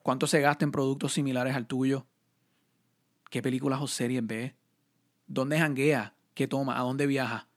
¿Cuánto 0.02 0.26
se 0.26 0.42
gasta 0.42 0.66
en 0.66 0.72
productos 0.72 1.14
similares 1.14 1.56
al 1.56 1.66
tuyo? 1.66 2.06
¿Qué 3.30 3.40
películas 3.40 3.80
o 3.80 3.86
series 3.86 4.24
ve? 4.26 4.54
¿Dónde 5.26 5.58
janguea? 5.58 6.14
¿Qué 6.34 6.46
toma? 6.46 6.78
¿A 6.78 6.82
dónde 6.82 7.06
viaja? 7.06 7.48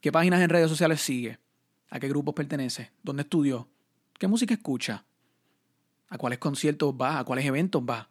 ¿Qué 0.00 0.10
páginas 0.10 0.40
en 0.40 0.50
redes 0.50 0.68
sociales 0.68 1.00
sigue? 1.00 1.38
¿A 1.90 2.00
qué 2.00 2.08
grupos 2.08 2.34
pertenece? 2.34 2.90
¿Dónde 3.04 3.22
estudió? 3.22 3.68
¿Qué 4.18 4.26
música 4.26 4.52
escucha? 4.52 5.04
¿A 6.10 6.18
cuáles 6.18 6.40
conciertos 6.40 6.92
va? 6.92 7.20
¿A 7.20 7.24
cuáles 7.24 7.46
eventos 7.46 7.82
va? 7.82 8.10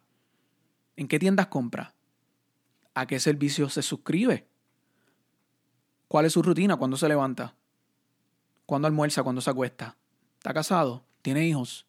¿En 0.96 1.06
qué 1.06 1.18
tiendas 1.18 1.46
compra? 1.46 1.94
¿A 2.94 3.06
qué 3.06 3.20
servicios 3.20 3.74
se 3.74 3.82
suscribe? 3.82 4.48
¿Cuál 6.08 6.26
es 6.26 6.32
su 6.32 6.42
rutina? 6.42 6.76
¿Cuándo 6.76 6.96
se 6.96 7.08
levanta? 7.08 7.54
¿Cuándo 8.66 8.88
almuerza? 8.88 9.22
¿Cuándo 9.22 9.40
se 9.40 9.50
acuesta? 9.50 9.96
¿Está 10.38 10.52
casado? 10.54 11.04
¿Tiene 11.22 11.46
hijos? 11.46 11.86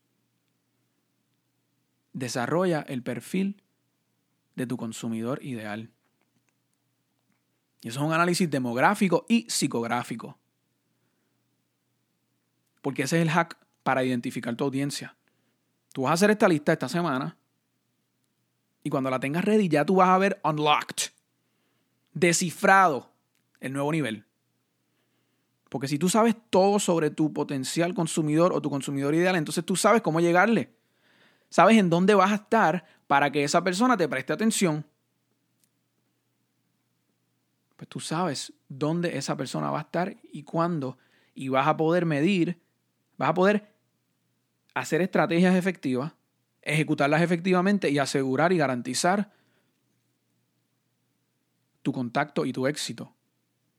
Desarrolla 2.13 2.81
el 2.81 3.01
perfil 3.03 3.63
de 4.55 4.67
tu 4.67 4.77
consumidor 4.77 5.43
ideal. 5.43 5.89
Y 7.81 7.87
eso 7.87 7.99
es 7.99 8.05
un 8.05 8.13
análisis 8.13 8.49
demográfico 8.49 9.25
y 9.29 9.49
psicográfico. 9.49 10.37
Porque 12.81 13.03
ese 13.03 13.17
es 13.17 13.21
el 13.23 13.31
hack 13.31 13.57
para 13.83 14.03
identificar 14.03 14.55
tu 14.55 14.65
audiencia. 14.65 15.15
Tú 15.93 16.03
vas 16.03 16.11
a 16.11 16.13
hacer 16.13 16.31
esta 16.31 16.47
lista 16.47 16.73
esta 16.73 16.87
semana 16.87 17.37
y 18.83 18.89
cuando 18.89 19.09
la 19.09 19.19
tengas 19.19 19.45
ready 19.45 19.69
ya 19.69 19.85
tú 19.85 19.95
vas 19.95 20.09
a 20.09 20.17
ver 20.17 20.39
unlocked, 20.43 21.11
descifrado 22.13 23.11
el 23.59 23.73
nuevo 23.73 23.91
nivel. 23.91 24.25
Porque 25.69 25.87
si 25.87 25.97
tú 25.97 26.09
sabes 26.09 26.35
todo 26.49 26.79
sobre 26.79 27.11
tu 27.11 27.31
potencial 27.31 27.93
consumidor 27.93 28.53
o 28.53 28.61
tu 28.61 28.69
consumidor 28.69 29.15
ideal, 29.15 29.35
entonces 29.35 29.63
tú 29.65 29.75
sabes 29.75 30.01
cómo 30.01 30.19
llegarle. 30.19 30.73
Sabes 31.49 31.77
en 31.77 31.89
dónde 31.89 32.13
vas 32.13 32.31
a 32.31 32.35
estar 32.35 32.85
para 33.07 33.31
que 33.31 33.43
esa 33.43 33.63
persona 33.63 33.95
te 33.97 34.07
preste 34.07 34.33
atención 34.33 34.85
pues 37.81 37.89
tú 37.89 37.99
sabes 37.99 38.53
dónde 38.69 39.17
esa 39.17 39.35
persona 39.35 39.71
va 39.71 39.79
a 39.79 39.81
estar 39.81 40.15
y 40.31 40.43
cuándo, 40.43 40.99
y 41.33 41.49
vas 41.49 41.65
a 41.67 41.75
poder 41.77 42.05
medir, 42.05 42.61
vas 43.17 43.29
a 43.29 43.33
poder 43.33 43.70
hacer 44.73 45.01
estrategias 45.01 45.55
efectivas, 45.55 46.13
ejecutarlas 46.61 47.21
efectivamente 47.21 47.89
y 47.89 47.99
asegurar 47.99 48.53
y 48.53 48.57
garantizar 48.57 49.31
tu 51.81 51.91
contacto 51.91 52.45
y 52.45 52.53
tu 52.53 52.67
éxito 52.67 53.13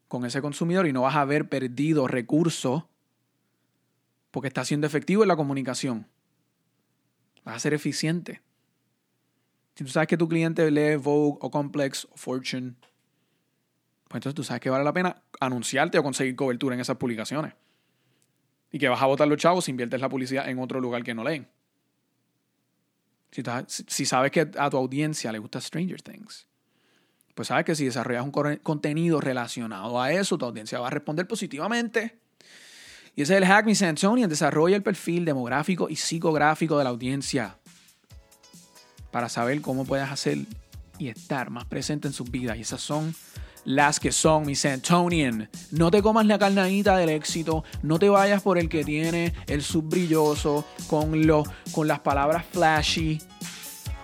con 0.09 0.25
ese 0.25 0.43
consumidor 0.43 0.87
y 0.87 0.93
no 0.93 1.03
vas 1.03 1.17
a 1.17 1.21
haber 1.23 1.49
perdido 1.49 2.07
recursos 2.07 2.85
porque 4.31 4.49
está 4.49 4.65
siendo 4.65 4.87
efectivo 4.87 5.23
en 5.23 5.29
la 5.29 5.37
comunicación. 5.37 6.07
Vas 7.45 7.57
a 7.57 7.61
ser 7.61 7.75
eficiente. 7.75 8.43
Si 9.75 9.85
tú 9.85 9.91
sabes 9.91 10.09
que 10.09 10.17
tu 10.17 10.29
cliente 10.29 10.71
lee 10.71 10.97
Vogue 10.97 11.39
o 11.41 11.51
Complex 11.51 12.07
o 12.11 12.17
Fortune 12.17 12.75
pues 14.13 14.19
entonces 14.19 14.35
tú 14.35 14.45
sabes 14.45 14.61
que 14.61 14.69
vale 14.69 14.85
la 14.85 14.93
pena 14.93 15.23
anunciarte 15.41 15.99
o 15.99 16.03
conseguir 16.03 16.37
cobertura 16.37 16.75
en 16.75 16.83
esas 16.83 16.99
publicaciones. 16.99 17.55
Y 18.73 18.79
que 18.79 18.89
vas 18.89 19.01
a 19.01 19.07
votar 19.07 19.29
los 19.29 19.39
chavos 19.39 19.67
si 19.67 19.71
inviertes 19.71 20.01
la 20.01 20.09
publicidad 20.09 20.49
en 20.49 20.59
otro 20.59 20.81
lugar 20.81 21.05
que 21.05 21.15
no 21.15 21.23
leen. 21.23 21.47
Si, 23.87 24.05
sabes 24.05 24.31
que 24.31 24.51
a 24.59 24.69
tu 24.69 24.77
audiencia 24.77 25.33
le 25.33 25.39
gusta 25.39 25.61
Stranger 25.61 26.03
Things, 26.03 26.47
pues 27.35 27.49
sabes 27.49 27.65
que 27.65 27.75
si 27.75 27.87
desarrollas 27.87 28.25
un 28.25 28.31
contenido 28.63 29.21
relacionado 29.21 30.01
a 30.01 30.13
eso, 30.13 30.37
tu 30.37 30.45
audiencia 30.45 30.81
va 30.81 30.89
a 30.89 30.91
responder 30.91 31.27
positivamente. 31.27 32.19
Y 33.15 33.23
ese 33.23 33.35
es 33.35 33.39
el 33.43 33.47
Hack 33.47 33.67
Me 33.67 33.75
San 33.75 33.91
Antonio, 33.91 34.29
desarrolla 34.29 34.77
el 34.77 34.83
perfil 34.83 35.25
demográfico 35.25 35.89
y 35.89 35.97
psicográfico 35.97 36.77
de 36.79 36.85
la 36.85 36.91
audiencia 36.91 37.57
para 39.11 39.29
saber 39.29 39.61
cómo 39.61 39.85
puedes 39.85 40.11
hacer 40.11 40.39
y 40.99 41.09
estar 41.09 41.51
más 41.51 41.65
presente 41.67 42.09
en 42.09 42.15
sus 42.15 42.31
vidas. 42.31 42.57
Y 42.57 42.63
esas 42.63 42.81
son 42.81 43.15
las 43.65 44.01
que 44.01 44.13
son, 44.13 44.47
mi 44.47 44.55
Santonian. 44.55 45.49
No 45.71 45.91
te 45.91 46.03
comas 46.03 46.27
la 46.27 46.39
carnadita 46.39 46.97
del 46.97 47.11
éxito, 47.11 47.65
no 47.83 47.99
te 47.99 48.09
vayas 48.09 48.43
por 48.43 48.59
el 48.59 48.69
que 48.69 48.85
tiene 48.85 49.33
el 49.47 49.63
subbrilloso, 49.63 50.65
con, 50.89 51.27
lo, 51.27 51.45
con 51.73 51.89
las 51.89 52.01
palabras 52.01 52.45
flashy, 52.51 53.21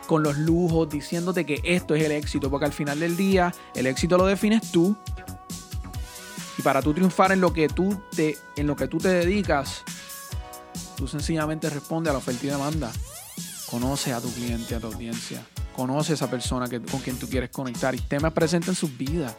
con 0.07 0.23
los 0.23 0.39
lujos, 0.39 0.89
diciéndote 0.89 1.45
que 1.45 1.61
esto 1.65 1.95
es 1.95 2.05
el 2.05 2.13
éxito, 2.13 2.51
porque 2.51 2.67
al 2.67 2.73
final 2.73 3.01
del 3.01 3.17
día 3.17 3.55
el 3.75 3.87
éxito 3.87 4.17
lo 4.17 4.27
defines 4.27 4.73
tú. 4.73 4.97
Y 6.57 6.63
para 6.63 6.83
tú 6.83 6.93
triunfar 6.93 7.31
en 7.33 7.41
lo 7.41 7.53
que 7.53 7.69
tú 7.69 8.01
te, 8.17 8.37
en 8.57 8.67
lo 8.67 8.75
que 8.75 8.89
tú 8.89 8.99
te 8.99 9.09
dedicas, 9.09 9.85
tú 10.97 11.07
sencillamente 11.07 11.71
responde 11.71 12.11
a 12.11 12.13
la 12.13 12.19
oferta 12.19 12.47
y 12.47 12.49
demanda. 12.49 12.91
Conoce 13.71 14.13
a 14.13 14.21
tu 14.21 14.33
cliente, 14.33 14.75
a 14.75 14.81
tu 14.81 14.89
audiencia. 14.89 15.45
Conoce 15.79 16.11
a 16.11 16.15
esa 16.17 16.29
persona 16.29 16.67
que, 16.67 16.83
con 16.83 17.01
quien 17.01 17.17
tú 17.21 17.29
quieres 17.29 17.51
conectar 17.51 17.95
y 17.95 17.99
esté 17.99 18.19
más 18.19 18.33
presente 18.33 18.71
en 18.71 18.75
sus 18.75 18.99
vidas. 18.99 19.33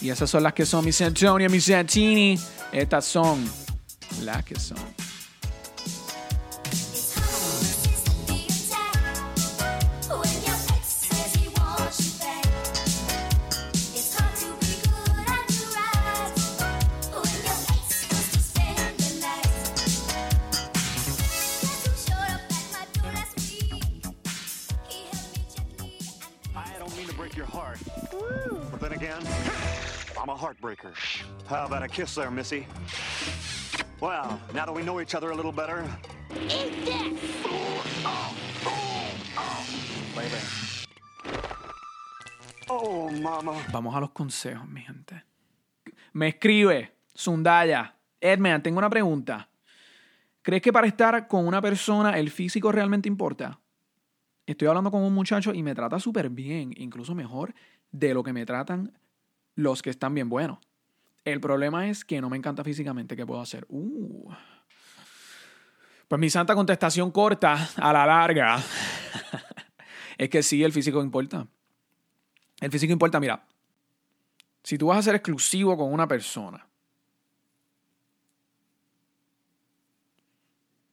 Y 0.00 0.10
esas 0.10 0.28
son 0.28 0.42
las 0.42 0.54
que 0.54 0.66
son 0.66 0.84
mis 0.84 1.00
Antonio, 1.02 1.48
mis 1.48 1.66
Santini. 1.66 2.36
Estas 2.72 3.04
son 3.04 3.48
las 4.22 4.44
que 4.44 4.58
son. 4.58 4.76
Break 27.12 27.36
your 27.36 27.46
heart. 27.46 27.78
But 28.70 28.80
then 28.80 28.92
again, 28.92 29.22
I'm 30.20 30.28
a 30.28 30.34
heartbreaker. 30.34 30.92
How 31.46 31.66
about 31.66 31.82
a 31.82 31.88
kiss 31.88 32.14
there, 32.14 32.30
Missy? 32.30 32.66
Well, 34.00 34.40
now 34.52 34.64
that 34.66 34.72
we 34.72 34.82
know 34.82 35.00
each 35.00 35.14
other 35.14 35.30
a 35.30 35.34
little 35.34 35.52
better, 35.52 35.84
Eat 36.48 36.84
this! 36.84 37.34
Baby. 40.14 40.36
oh, 42.68 43.10
mama. 43.10 43.54
Vamos 43.72 43.94
a 43.94 44.00
los 44.00 44.10
consejos, 44.10 44.66
mi 44.68 44.80
gente. 44.80 45.22
Me 46.12 46.28
escribe 46.28 46.92
Zundaya. 47.16 47.96
Edman, 48.20 48.62
tengo 48.62 48.78
una 48.78 48.88
pregunta. 48.90 49.48
¿Crees 50.42 50.62
que 50.62 50.72
para 50.72 50.86
estar 50.86 51.26
con 51.26 51.46
una 51.46 51.60
persona 51.60 52.18
el 52.18 52.30
físico 52.30 52.70
realmente 52.70 53.08
importa? 53.08 53.58
Estoy 54.46 54.68
hablando 54.68 54.90
con 54.90 55.02
un 55.02 55.14
muchacho 55.14 55.54
y 55.54 55.62
me 55.62 55.74
trata 55.74 55.98
súper 55.98 56.28
bien, 56.28 56.72
incluso 56.76 57.14
mejor 57.14 57.54
de 57.90 58.12
lo 58.12 58.22
que 58.22 58.32
me 58.32 58.44
tratan 58.44 58.92
los 59.54 59.82
que 59.82 59.90
están 59.90 60.14
bien 60.14 60.28
buenos. 60.28 60.58
El 61.24 61.40
problema 61.40 61.88
es 61.88 62.04
que 62.04 62.20
no 62.20 62.28
me 62.28 62.36
encanta 62.36 62.62
físicamente. 62.62 63.16
¿Qué 63.16 63.24
puedo 63.24 63.40
hacer? 63.40 63.64
Uh. 63.68 64.30
Pues 66.08 66.20
mi 66.20 66.28
santa 66.28 66.54
contestación 66.54 67.10
corta, 67.10 67.70
a 67.76 67.92
la 67.92 68.04
larga, 68.04 68.62
es 70.18 70.28
que 70.28 70.42
sí, 70.42 70.62
el 70.62 70.72
físico 70.72 71.02
importa. 71.02 71.46
El 72.60 72.70
físico 72.70 72.92
importa, 72.92 73.18
mira. 73.18 73.46
Si 74.62 74.76
tú 74.76 74.88
vas 74.88 74.98
a 74.98 75.02
ser 75.02 75.14
exclusivo 75.14 75.76
con 75.76 75.92
una 75.92 76.06
persona, 76.06 76.66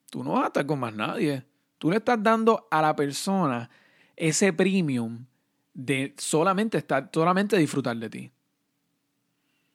tú 0.09 0.23
no 0.23 0.33
vas 0.33 0.43
a 0.43 0.47
estar 0.47 0.65
con 0.65 0.79
más 0.79 0.93
nadie. 0.93 1.45
Tú 1.81 1.89
le 1.89 1.97
estás 1.97 2.21
dando 2.21 2.67
a 2.69 2.79
la 2.79 2.95
persona 2.95 3.67
ese 4.15 4.53
premium 4.53 5.25
de 5.73 6.13
solamente 6.15 6.77
estar, 6.77 7.09
solamente 7.11 7.57
disfrutar 7.57 7.97
de 7.97 8.07
ti. 8.07 8.31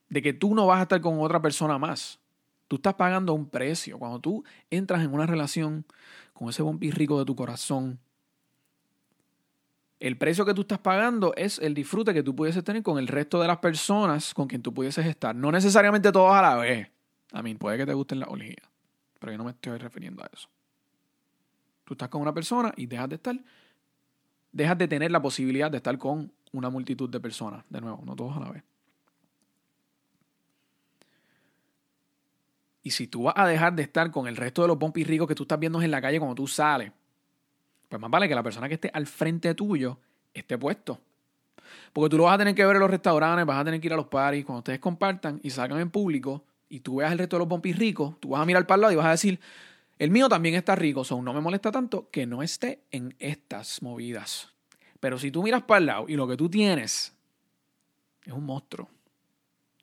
De 0.09 0.23
que 0.23 0.33
tú 0.33 0.55
no 0.55 0.69
vas 0.69 0.79
a 0.79 0.83
estar 0.83 1.01
con 1.01 1.21
otra 1.21 1.43
persona 1.43 1.79
más. 1.79 2.21
Tú 2.69 2.77
estás 2.77 2.95
pagando 2.95 3.35
un 3.35 3.49
precio. 3.49 3.99
Cuando 3.99 4.21
tú 4.21 4.45
entras 4.71 5.03
en 5.03 5.13
una 5.13 5.27
relación 5.27 5.85
con 6.33 6.49
ese 6.49 6.63
bombi 6.63 6.93
rico 6.93 7.19
de 7.19 7.25
tu 7.25 7.35
corazón, 7.35 7.99
el 9.99 10.17
precio 10.17 10.47
que 10.47 10.55
tú 10.55 10.61
estás 10.61 10.79
pagando 10.79 11.35
es 11.35 11.59
el 11.59 11.75
disfrute 11.75 12.15
que 12.15 12.23
tú 12.23 12.37
pudieses 12.37 12.63
tener 12.63 12.85
con 12.85 13.01
el 13.01 13.09
resto 13.09 13.41
de 13.41 13.49
las 13.49 13.59
personas 13.59 14.33
con 14.33 14.47
quien 14.47 14.63
tú 14.63 14.73
pudieses 14.73 15.07
estar. 15.07 15.35
No 15.35 15.51
necesariamente 15.51 16.13
todos 16.13 16.33
a 16.33 16.41
la 16.41 16.55
vez. 16.55 16.89
A 17.33 17.43
mí, 17.43 17.57
puede 17.57 17.79
que 17.79 17.87
te 17.87 17.95
gusten 17.95 18.21
las 18.21 18.29
orgías, 18.29 18.71
pero 19.19 19.33
yo 19.33 19.39
no 19.39 19.43
me 19.43 19.51
estoy 19.51 19.77
refiriendo 19.79 20.23
a 20.23 20.31
eso. 20.33 20.49
Tú 21.87 21.95
estás 21.95 22.09
con 22.09 22.21
una 22.21 22.35
persona 22.35 22.75
y 22.77 22.87
dejas 22.87 23.09
de 23.09 23.15
estar, 23.15 23.39
dejas 24.51 24.77
de 24.77 24.89
tener 24.89 25.13
la 25.13 25.23
posibilidad 25.23 25.71
de 25.71 25.77
estar 25.77 25.97
con 25.99 26.33
una 26.53 26.69
multitud 26.69 27.09
de 27.09 27.21
personas. 27.21 27.65
De 27.71 27.81
nuevo, 27.81 28.03
no 28.05 28.17
todos 28.17 28.37
a 28.37 28.41
la 28.41 28.51
vez. 28.51 28.65
Y 32.83 32.91
si 32.91 33.07
tú 33.07 33.23
vas 33.23 33.35
a 33.37 33.47
dejar 33.47 33.77
de 33.77 33.85
estar 33.85 34.11
con 34.11 34.27
el 34.27 34.37
resto 34.37 34.63
de 34.63 34.69
los 34.69 34.77
pompis 34.77 35.07
ricos 35.07 35.29
que 35.29 35.37
tú 35.37 35.45
estás 35.45 35.61
viendo 35.61 35.81
en 35.81 35.91
la 35.93 36.01
calle 36.01 36.19
cuando 36.19 36.35
tú 36.35 36.49
sales, 36.49 36.91
pues 37.89 38.03
más 38.03 38.11
vale 38.11 38.29
que 38.29 38.35
la 38.35 38.43
persona 38.43 38.67
que 38.67 38.75
esté 38.75 38.91
al 38.93 39.07
frente 39.07 39.55
tuyo 39.55 39.99
esté 40.35 40.59
puesto. 40.59 41.01
Porque 41.93 42.11
tú 42.11 42.17
lo 42.17 42.25
vas 42.25 42.35
a 42.35 42.39
tener 42.39 42.55
que 42.57 42.67
ver 42.67 42.75
en 42.75 42.81
los 42.81 42.91
restaurantes, 42.91 43.47
vas 43.47 43.61
a 43.61 43.65
tener 43.65 43.81
que 43.81 43.87
ir 43.87 43.93
a 43.93 43.97
los 43.97 44.07
paris, 44.07 44.45
cuando 44.45 44.59
ustedes 44.59 44.81
compartan 44.81 45.39
y 45.45 45.51
salgan 45.51 45.79
en 45.79 45.91
público 45.91 46.43
y 46.69 46.81
tú 46.81 46.97
veas 46.97 47.13
el 47.13 47.19
resto 47.19 47.37
de 47.37 47.41
los 47.41 47.49
pompis 47.49 47.79
ricos, 47.79 48.19
tú 48.19 48.31
vas 48.31 48.43
a 48.43 48.45
mirar 48.45 48.67
para 48.67 48.75
el 48.75 48.81
lado 48.81 48.93
y 48.93 48.97
vas 48.97 49.07
a 49.07 49.11
decir, 49.11 49.39
el 49.99 50.11
mío 50.11 50.29
también 50.29 50.55
está 50.55 50.75
rico, 50.75 51.05
so 51.05 51.21
no 51.23 51.33
me 51.33 51.41
molesta 51.41 51.73
tanto 51.73 52.11
que 52.11 52.27
no 52.27 52.43
esté 52.43 52.83
en 52.91 53.15
estas 53.19 53.83
movidas. 53.83 54.53
Pero 55.01 55.19
si 55.19 55.31
tú 55.31 55.43
miras 55.43 55.63
para 55.63 55.79
el 55.79 55.87
lado 55.87 56.05
y 56.09 56.17
lo 56.17 56.29
que 56.29 56.37
tú 56.37 56.51
tienes 56.51 57.15
es 58.25 58.33
un 58.33 58.45
monstruo, 58.45 58.89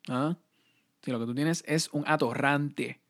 ¿ah? 0.08 0.36
si 1.02 1.10
lo 1.10 1.18
que 1.18 1.26
tú 1.26 1.34
tienes 1.34 1.64
es 1.66 1.88
un 1.92 2.04
atorrante, 2.06 3.00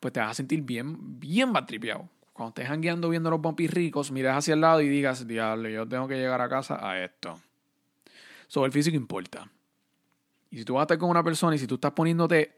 pues 0.00 0.12
te 0.12 0.20
vas 0.20 0.30
a 0.30 0.34
sentir 0.34 0.62
bien, 0.62 1.18
bien 1.18 1.52
batripeado. 1.52 2.08
Cuando 2.34 2.50
estés 2.50 2.68
jangueando 2.68 3.08
viendo 3.08 3.30
los 3.30 3.40
pompis 3.40 3.70
ricos, 3.70 4.12
miras 4.12 4.36
hacia 4.36 4.54
el 4.54 4.60
lado 4.60 4.82
y 4.82 4.88
digas, 4.88 5.26
diablo, 5.26 5.70
yo 5.70 5.88
tengo 5.88 6.06
que 6.06 6.16
llegar 6.16 6.42
a 6.42 6.50
casa 6.50 6.86
a 6.86 7.02
esto. 7.02 7.40
Sobre 8.46 8.66
el 8.66 8.72
físico 8.72 8.94
importa. 8.94 9.50
Y 10.50 10.58
si 10.58 10.64
tú 10.64 10.74
vas 10.74 10.82
a 10.82 10.84
estar 10.84 10.98
con 10.98 11.08
una 11.08 11.24
persona 11.24 11.56
y 11.56 11.58
si 11.58 11.66
tú 11.66 11.76
estás 11.76 11.92
poniéndote 11.92 12.54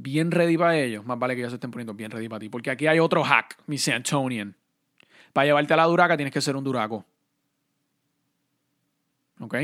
bien 0.00 0.30
ready 0.30 0.56
para 0.56 0.78
ellos, 0.78 1.04
más 1.04 1.18
vale 1.18 1.34
que 1.34 1.40
ellos 1.40 1.50
se 1.50 1.56
estén 1.56 1.70
poniendo 1.70 1.92
bien 1.92 2.10
ready 2.10 2.28
para 2.28 2.40
ti. 2.40 2.48
Porque 2.48 2.70
aquí 2.70 2.86
hay 2.86 2.98
otro 2.98 3.24
hack, 3.24 3.58
mi 3.66 3.78
Santonian. 3.78 4.54
Para 5.32 5.46
llevarte 5.46 5.74
a 5.74 5.76
la 5.76 5.84
duraca 5.84 6.16
tienes 6.16 6.32
que 6.32 6.40
ser 6.40 6.56
un 6.56 6.64
duraco. 6.64 7.04
¿Ok? 9.40 9.56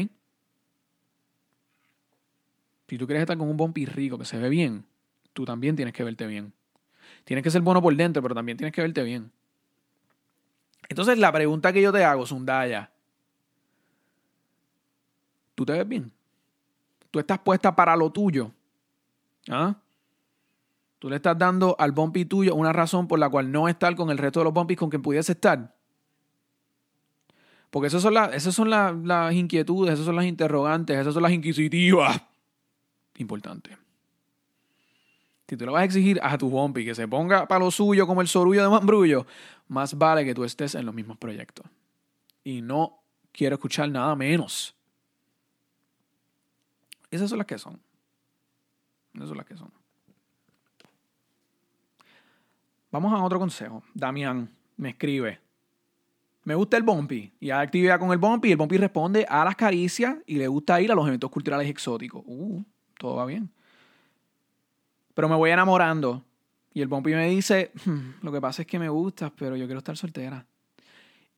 Si 2.88 2.98
tú 2.98 3.06
quieres 3.06 3.22
estar 3.22 3.38
con 3.38 3.48
un 3.48 3.56
bompi 3.56 3.86
rico 3.86 4.18
que 4.18 4.24
se 4.24 4.38
ve 4.38 4.48
bien, 4.48 4.84
tú 5.32 5.44
también 5.44 5.76
tienes 5.76 5.94
que 5.94 6.04
verte 6.04 6.26
bien. 6.26 6.52
Tienes 7.24 7.42
que 7.42 7.50
ser 7.50 7.62
bueno 7.62 7.80
por 7.80 7.94
dentro, 7.94 8.22
pero 8.22 8.34
también 8.34 8.58
tienes 8.58 8.74
que 8.74 8.82
verte 8.82 9.02
bien. 9.02 9.30
Entonces, 10.88 11.18
la 11.18 11.32
pregunta 11.32 11.72
que 11.72 11.80
yo 11.80 11.92
te 11.92 12.04
hago, 12.04 12.26
Zundaya, 12.26 12.90
¿tú 15.54 15.64
te 15.64 15.72
ves 15.72 15.88
bien? 15.88 16.12
¿Tú 17.10 17.18
estás 17.18 17.38
puesta 17.38 17.74
para 17.74 17.96
lo 17.96 18.10
tuyo? 18.10 18.50
¿Ah? 19.48 19.76
Tú 21.04 21.10
le 21.10 21.16
estás 21.16 21.36
dando 21.36 21.76
al 21.78 21.92
bumpy 21.92 22.24
tuyo 22.24 22.54
una 22.54 22.72
razón 22.72 23.06
por 23.06 23.18
la 23.18 23.28
cual 23.28 23.52
no 23.52 23.68
estar 23.68 23.94
con 23.94 24.08
el 24.08 24.16
resto 24.16 24.40
de 24.40 24.44
los 24.44 24.54
bumpys 24.54 24.78
con 24.78 24.88
quien 24.88 25.02
pudiese 25.02 25.32
estar. 25.32 25.76
Porque 27.68 27.88
esas 27.88 28.00
son, 28.00 28.14
las, 28.14 28.32
esas 28.32 28.54
son 28.54 28.70
las 28.70 29.34
inquietudes, 29.34 29.92
esas 29.92 30.06
son 30.06 30.16
las 30.16 30.24
interrogantes, 30.24 30.96
esas 30.96 31.12
son 31.12 31.22
las 31.22 31.32
inquisitivas. 31.32 32.22
Importante. 33.18 33.76
Si 35.46 35.58
tú 35.58 35.66
le 35.66 35.72
vas 35.72 35.82
a 35.82 35.84
exigir 35.84 36.18
a 36.22 36.38
tu 36.38 36.48
bumpy 36.48 36.86
que 36.86 36.94
se 36.94 37.06
ponga 37.06 37.46
para 37.46 37.62
lo 37.62 37.70
suyo 37.70 38.06
como 38.06 38.22
el 38.22 38.28
sorullo 38.28 38.62
de 38.62 38.70
mambrullo, 38.70 39.26
más 39.68 39.98
vale 39.98 40.24
que 40.24 40.34
tú 40.34 40.42
estés 40.42 40.74
en 40.74 40.86
los 40.86 40.94
mismos 40.94 41.18
proyectos. 41.18 41.66
Y 42.44 42.62
no 42.62 43.02
quiero 43.30 43.56
escuchar 43.56 43.90
nada 43.90 44.16
menos. 44.16 44.74
Esas 47.10 47.28
son 47.28 47.36
las 47.36 47.46
que 47.46 47.58
son. 47.58 47.78
Esas 49.12 49.28
son 49.28 49.36
las 49.36 49.44
que 49.44 49.58
son. 49.58 49.83
Vamos 52.94 53.12
a 53.12 53.24
otro 53.24 53.40
consejo. 53.40 53.82
Damián 53.92 54.48
me 54.76 54.90
escribe. 54.90 55.40
Me 56.44 56.54
gusta 56.54 56.76
el 56.76 56.84
bumpy 56.84 57.32
y 57.40 57.50
hay 57.50 57.64
actividad 57.64 57.98
con 57.98 58.12
el 58.12 58.18
bumpy. 58.18 58.52
El 58.52 58.56
bumpy 58.56 58.76
responde 58.76 59.26
a 59.28 59.44
las 59.44 59.56
caricias 59.56 60.18
y 60.26 60.36
le 60.36 60.46
gusta 60.46 60.80
ir 60.80 60.92
a 60.92 60.94
los 60.94 61.04
eventos 61.08 61.28
culturales 61.28 61.68
exóticos. 61.68 62.22
Uh, 62.24 62.62
todo 62.96 63.16
va 63.16 63.26
bien. 63.26 63.50
Pero 65.12 65.28
me 65.28 65.34
voy 65.34 65.50
enamorando. 65.50 66.22
Y 66.72 66.82
el 66.82 66.86
bumpy 66.86 67.14
me 67.14 67.28
dice, 67.30 67.72
"Hmm, 67.84 68.10
lo 68.22 68.30
que 68.30 68.40
pasa 68.40 68.62
es 68.62 68.68
que 68.68 68.78
me 68.78 68.88
gustas, 68.88 69.32
pero 69.36 69.56
yo 69.56 69.64
quiero 69.66 69.78
estar 69.78 69.96
soltera. 69.96 70.46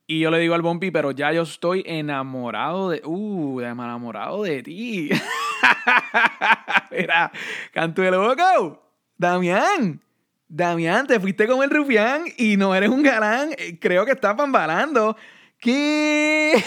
Y 0.07 0.21
yo 0.21 0.31
le 0.31 0.41
digo 0.41 0.55
al 0.55 0.61
bumpy, 0.61 0.91
pero 0.91 1.11
ya 1.13 1.33
yo 1.33 1.41
estoy 1.41 1.83
enamorado 1.87 2.91
de... 2.91 3.01
Uh, 3.03 3.61
enamorado 3.63 4.43
de 4.43 4.63
ti. 4.63 5.09
Mira, 6.91 7.33
canto 7.73 8.03
de 8.03 8.11
loco. 8.11 8.83
Damián. 9.17 10.03
Damián, 10.49 11.09
te 11.09 11.19
fuiste 11.19 11.47
con 11.49 11.63
el 11.65 11.71
rufián 11.71 12.25
y 12.37 12.57
no 12.57 12.75
eres 12.75 12.89
un 12.89 13.03
galán. 13.03 13.51
Eh, 13.59 13.79
Creo 13.81 14.05
que 14.05 14.13
estás 14.13 14.35
pambalando. 14.35 15.17
¿Qué? 15.59 16.63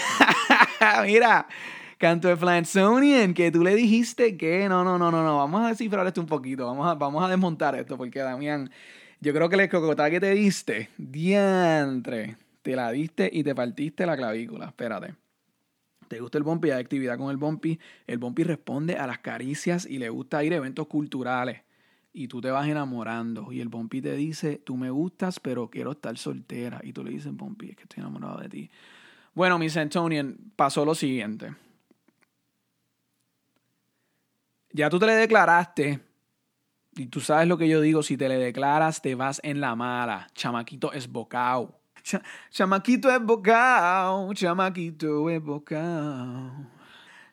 Mira, 1.06 1.46
canto 1.96 2.28
de 2.28 2.36
Flansonian, 2.36 3.32
que 3.32 3.50
tú 3.50 3.64
le 3.64 3.74
dijiste 3.74 4.36
que 4.36 4.68
no, 4.68 4.84
no, 4.84 4.98
no, 4.98 5.10
no, 5.10 5.22
no. 5.22 5.38
Vamos 5.38 5.64
a 5.64 5.68
descifrar 5.68 6.06
esto 6.06 6.20
un 6.20 6.26
poquito. 6.26 6.66
Vamos 6.66 6.86
a, 6.86 6.94
vamos 6.94 7.24
a 7.24 7.28
desmontar 7.28 7.74
esto, 7.74 7.96
porque 7.96 8.18
Damián, 8.18 8.70
yo 9.20 9.32
creo 9.32 9.48
que 9.48 9.56
el 9.56 9.68
cocotada 9.70 10.10
que 10.10 10.20
te 10.20 10.32
diste, 10.32 10.90
diantre, 10.98 12.36
te 12.60 12.76
la 12.76 12.90
diste 12.90 13.30
y 13.32 13.42
te 13.42 13.54
partiste 13.54 14.04
la 14.04 14.16
clavícula. 14.16 14.66
Espérate. 14.66 15.14
Te 16.08 16.20
gusta 16.20 16.36
el 16.36 16.44
bumpy, 16.44 16.70
hay 16.70 16.80
actividad 16.80 17.16
con 17.16 17.30
el 17.30 17.38
bumpy. 17.38 17.78
El 18.06 18.18
bumpy 18.18 18.42
responde 18.42 18.96
a 18.96 19.06
las 19.06 19.20
caricias 19.20 19.86
y 19.86 19.98
le 19.98 20.10
gusta 20.10 20.44
ir 20.44 20.52
a 20.52 20.56
eventos 20.56 20.86
culturales 20.86 21.62
y 22.12 22.28
tú 22.28 22.40
te 22.40 22.50
vas 22.50 22.68
enamorando 22.68 23.52
y 23.52 23.60
el 23.60 23.70
Pompi 23.70 24.02
te 24.02 24.14
dice, 24.14 24.56
tú 24.58 24.76
me 24.76 24.90
gustas, 24.90 25.40
pero 25.40 25.70
quiero 25.70 25.92
estar 25.92 26.16
soltera. 26.18 26.80
Y 26.82 26.92
tú 26.92 27.04
le 27.04 27.10
dices, 27.10 27.32
Pompi, 27.36 27.70
es 27.70 27.76
que 27.76 27.82
estoy 27.84 28.00
enamorado 28.00 28.40
de 28.40 28.48
ti. 28.48 28.70
Bueno, 29.34 29.58
Miss 29.58 29.76
Antonian, 29.76 30.36
pasó 30.56 30.84
lo 30.84 30.94
siguiente. 30.94 31.54
Ya 34.72 34.90
tú 34.90 34.98
te 34.98 35.06
le 35.06 35.14
declaraste, 35.14 36.00
y 36.96 37.06
tú 37.06 37.20
sabes 37.20 37.46
lo 37.46 37.56
que 37.56 37.68
yo 37.68 37.80
digo, 37.80 38.02
si 38.02 38.16
te 38.16 38.28
le 38.28 38.36
declaras, 38.36 39.00
te 39.02 39.14
vas 39.14 39.40
en 39.44 39.60
la 39.60 39.74
mala. 39.76 40.28
Chamaquito 40.34 40.92
es 40.92 41.10
bocao. 41.10 41.80
Cha- 42.02 42.22
chamaquito 42.50 43.10
es 43.10 43.22
bocao, 43.22 44.32
chamaquito 44.34 45.28
es 45.30 45.42
bocao. 45.42 46.79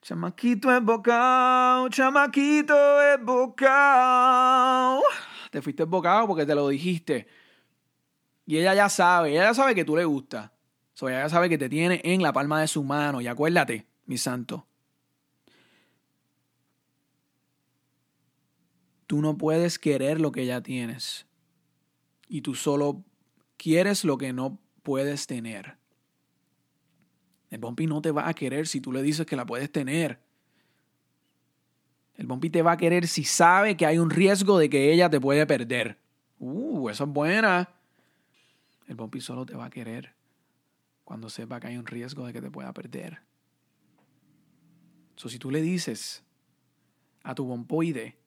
Chamaquito 0.08 0.74
es 0.74 0.82
bocao, 0.82 1.90
chamaquito 1.90 3.02
es 3.02 3.22
bocao. 3.22 5.04
Te 5.52 5.62
fuiste 5.62 5.84
bocao 5.84 6.26
porque 6.26 6.46
te 6.46 6.56
lo 6.56 6.70
dijiste. 6.70 7.28
Y 8.46 8.58
ella 8.58 8.74
ya 8.74 8.88
sabe, 8.88 9.32
ella 9.32 9.44
ya 9.44 9.54
sabe 9.54 9.76
que 9.76 9.84
tú 9.84 9.98
le 9.98 10.06
gustas. 10.06 10.50
So, 10.94 11.10
ella 11.10 11.28
sabe 11.28 11.50
que 11.50 11.58
te 11.58 11.68
tiene 11.68 12.00
en 12.06 12.24
la 12.24 12.32
palma 12.32 12.62
de 12.62 12.70
su 12.70 12.86
mano. 12.86 13.20
Y 13.20 13.28
acuérdate, 13.28 13.86
mi 14.06 14.18
santo. 14.18 14.66
Tú 19.08 19.22
no 19.22 19.38
puedes 19.38 19.78
querer 19.78 20.22
lo 20.22 20.32
que 20.32 20.46
ya 20.46 20.62
tienes. 20.62 21.26
Y 22.30 22.44
tú 22.44 22.56
solo 22.56 23.04
quieres 23.58 24.06
lo 24.06 24.18
que 24.18 24.32
no 24.32 24.58
puedes 24.84 25.28
tener. 25.28 25.77
El 27.50 27.60
Bumpy 27.60 27.88
no 27.88 28.02
te 28.02 28.12
va 28.12 28.28
a 28.28 28.34
querer 28.34 28.68
si 28.68 28.82
tú 28.82 28.92
le 28.92 29.02
dices 29.02 29.26
que 29.26 29.36
la 29.36 29.46
puedes 29.46 29.72
tener. 29.72 30.20
El 32.16 32.28
Bumpy 32.28 32.50
te 32.50 32.62
va 32.62 32.74
a 32.74 32.78
querer 32.78 33.08
si 33.08 33.24
sabe 33.24 33.78
que 33.78 33.86
hay 33.86 34.00
un 34.00 34.10
riesgo 34.10 34.58
de 34.58 34.70
que 34.70 34.92
ella 34.92 35.10
te 35.10 35.22
puede 35.22 35.46
perder. 35.46 35.98
Uh, 36.40 36.90
eso 36.90 37.06
es 37.06 37.10
buena. 37.10 37.70
El 38.88 38.96
Bumpy 38.96 39.22
solo 39.22 39.46
te 39.46 39.56
va 39.56 39.66
a 39.66 39.70
querer 39.70 40.14
cuando 41.04 41.30
sepa 41.30 41.60
que 41.60 41.68
hay 41.68 41.78
un 41.78 41.86
riesgo 41.86 42.26
de 42.26 42.34
que 42.34 42.42
te 42.42 42.52
pueda 42.52 42.74
perder. 42.74 43.22
So, 45.16 45.30
si 45.30 45.40
tú 45.40 45.52
le 45.52 45.62
dices 45.62 46.24
a 47.24 47.34
tu 47.34 47.46
bompoide 47.46 48.18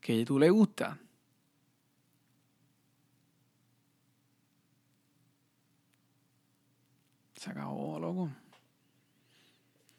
que 0.00 0.24
tú 0.24 0.38
le 0.38 0.50
gusta, 0.50 1.00
se 7.44 7.50
acabó, 7.50 7.98
loco. 7.98 8.30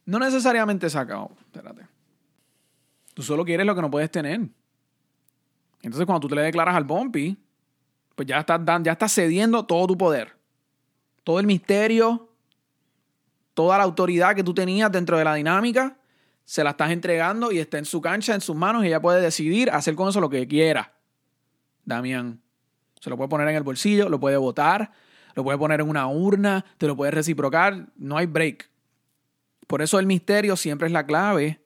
No 0.06 0.18
necesariamente 0.18 0.90
se 0.90 0.98
acabó, 0.98 1.32
espérate. 1.40 1.88
Tú 3.14 3.22
solo 3.22 3.46
quieres 3.46 3.68
lo 3.68 3.76
que 3.76 3.82
no 3.82 3.92
puedes 3.92 4.10
tener. 4.10 4.42
Entonces, 5.84 6.06
cuando 6.08 6.22
tú 6.22 6.28
te 6.28 6.36
le 6.36 6.42
declaras 6.42 6.76
al 6.76 6.86
Bumpy, 6.86 7.38
pues 8.16 8.28
ya 8.28 8.40
estás, 8.40 8.60
ya 8.82 8.94
estás 8.94 9.14
cediendo 9.14 9.64
todo 9.64 9.86
tu 9.86 9.96
poder. 9.96 10.36
Todo 11.24 11.40
el 11.40 11.46
misterio, 11.46 12.30
toda 13.54 13.78
la 13.78 13.84
autoridad 13.84 14.36
que 14.36 14.44
tú 14.44 14.56
tenías 14.56 14.92
dentro 14.92 15.16
de 15.18 15.24
la 15.24 15.36
dinámica, 15.36 15.98
se 16.46 16.64
la 16.64 16.72
estás 16.72 16.90
entregando 16.90 17.52
y 17.52 17.60
está 17.60 17.78
en 17.78 17.86
su 17.86 18.02
cancha, 18.02 18.34
en 18.34 18.42
sus 18.42 18.56
manos, 18.56 18.84
y 18.84 18.88
ella 18.88 19.02
puede 19.02 19.22
decidir 19.22 19.70
hacer 19.70 19.94
con 19.94 20.10
eso 20.10 20.20
lo 20.20 20.32
que 20.32 20.48
quiera. 20.48 20.96
Damián. 21.84 22.42
Se 23.00 23.12
lo 23.12 23.18
puede 23.18 23.30
poner 23.30 23.48
en 23.50 23.56
el 23.56 23.64
bolsillo, 23.64 24.10
lo 24.10 24.20
puede 24.20 24.38
botar, 24.38 24.92
lo 25.36 25.43
puede 25.43 25.58
poner 25.58 25.82
en 25.82 25.89
una 25.89 26.08
urna, 26.08 26.65
te 26.78 26.88
lo 26.88 26.95
puede 26.95 27.12
reciprocar, 27.12 27.88
no 27.98 28.17
hay 28.17 28.26
break. 28.26 28.69
Por 29.67 29.82
eso 29.82 30.00
el 30.00 30.06
misterio 30.06 30.56
siempre 30.56 30.88
es 30.88 30.93
la 30.93 31.06
clave 31.06 31.60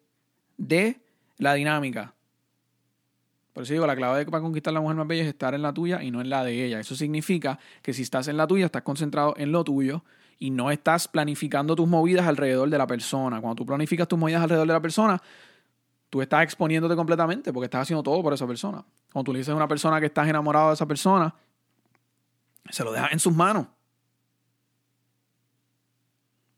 de 0.58 1.00
la 1.38 1.54
dinámica. 1.54 2.14
Por 3.54 3.64
eso 3.64 3.74
digo, 3.74 3.86
la 3.86 3.96
clave 3.96 4.26
para 4.26 4.42
conquistar 4.42 4.72
a 4.72 4.76
la 4.76 4.82
mujer 4.82 4.96
más 4.96 5.08
bella 5.08 5.24
es 5.24 5.28
estar 5.28 5.54
en 5.54 5.62
la 5.62 5.74
tuya 5.74 6.02
y 6.02 6.12
no 6.12 6.22
en 6.22 6.30
la 6.30 6.44
de 6.44 6.66
ella. 6.66 6.80
Eso 6.80 6.96
significa 6.96 7.60
que 7.82 7.94
si 7.94 8.04
estás 8.04 8.28
en 8.28 8.38
la 8.38 8.48
tuya, 8.48 8.66
estás 8.66 8.84
concentrado 8.84 9.34
en 9.38 9.52
lo 9.52 9.64
tuyo 9.64 10.04
y 10.38 10.50
no 10.50 10.72
estás 10.72 11.08
planificando 11.08 11.76
tus 11.76 11.88
movidas 11.88 12.26
alrededor 12.26 12.70
de 12.70 12.78
la 12.78 12.88
persona. 12.88 13.42
Cuando 13.42 13.56
tú 13.56 13.66
planificas 13.66 14.08
tus 14.08 14.18
movidas 14.18 14.42
alrededor 14.42 14.68
de 14.68 14.74
la 14.74 14.82
persona, 14.82 15.22
tú 16.10 16.22
estás 16.22 16.44
exponiéndote 16.44 16.96
completamente 16.96 17.52
porque 17.52 17.66
estás 17.66 17.82
haciendo 17.82 18.02
todo 18.02 18.24
por 18.24 18.34
esa 18.34 18.48
persona. 18.48 18.84
Cuando 19.12 19.26
tú 19.26 19.34
le 19.34 19.40
dices 19.40 19.52
a 19.52 19.56
una 19.56 19.68
persona 19.68 20.00
que 20.00 20.06
estás 20.06 20.28
enamorado 20.28 20.70
de 20.70 20.76
esa 20.76 20.86
persona, 20.86 21.36
se 22.70 22.84
lo 22.84 22.92
dejas 22.92 23.12
en 23.12 23.20
sus 23.20 23.34
manos. 23.34 23.68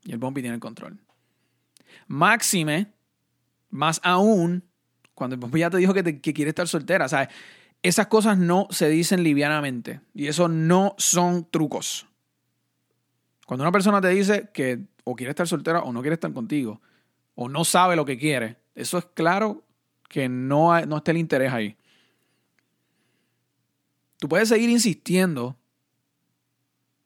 Y 0.04 0.12
el 0.12 0.18
Bumpy 0.18 0.40
tiene 0.40 0.54
el 0.54 0.60
control. 0.60 0.98
Máxime, 2.06 2.92
más 3.70 4.00
aún, 4.02 4.64
cuando 5.14 5.34
el 5.34 5.40
Bumpy 5.40 5.60
ya 5.60 5.70
te 5.70 5.76
dijo 5.76 5.94
que, 5.94 6.20
que 6.20 6.34
quiere 6.34 6.48
estar 6.50 6.66
soltera. 6.66 7.08
¿sabes? 7.08 7.28
Esas 7.82 8.06
cosas 8.08 8.38
no 8.38 8.66
se 8.70 8.88
dicen 8.88 9.22
livianamente. 9.22 10.00
Y 10.14 10.26
eso 10.26 10.48
no 10.48 10.94
son 10.98 11.48
trucos. 11.50 12.06
Cuando 13.46 13.64
una 13.64 13.72
persona 13.72 14.00
te 14.00 14.08
dice 14.08 14.50
que 14.52 14.86
o 15.04 15.16
quiere 15.16 15.30
estar 15.30 15.46
soltera 15.48 15.80
o 15.80 15.92
no 15.92 16.00
quiere 16.00 16.14
estar 16.14 16.32
contigo, 16.32 16.80
o 17.34 17.48
no 17.48 17.64
sabe 17.64 17.96
lo 17.96 18.04
que 18.04 18.18
quiere, 18.18 18.56
eso 18.74 18.98
es 18.98 19.04
claro 19.14 19.64
que 20.08 20.28
no, 20.28 20.78
no 20.86 20.98
está 20.98 21.10
el 21.10 21.16
interés 21.16 21.52
ahí. 21.52 21.76
Tú 24.18 24.28
puedes 24.28 24.48
seguir 24.48 24.70
insistiendo. 24.70 25.56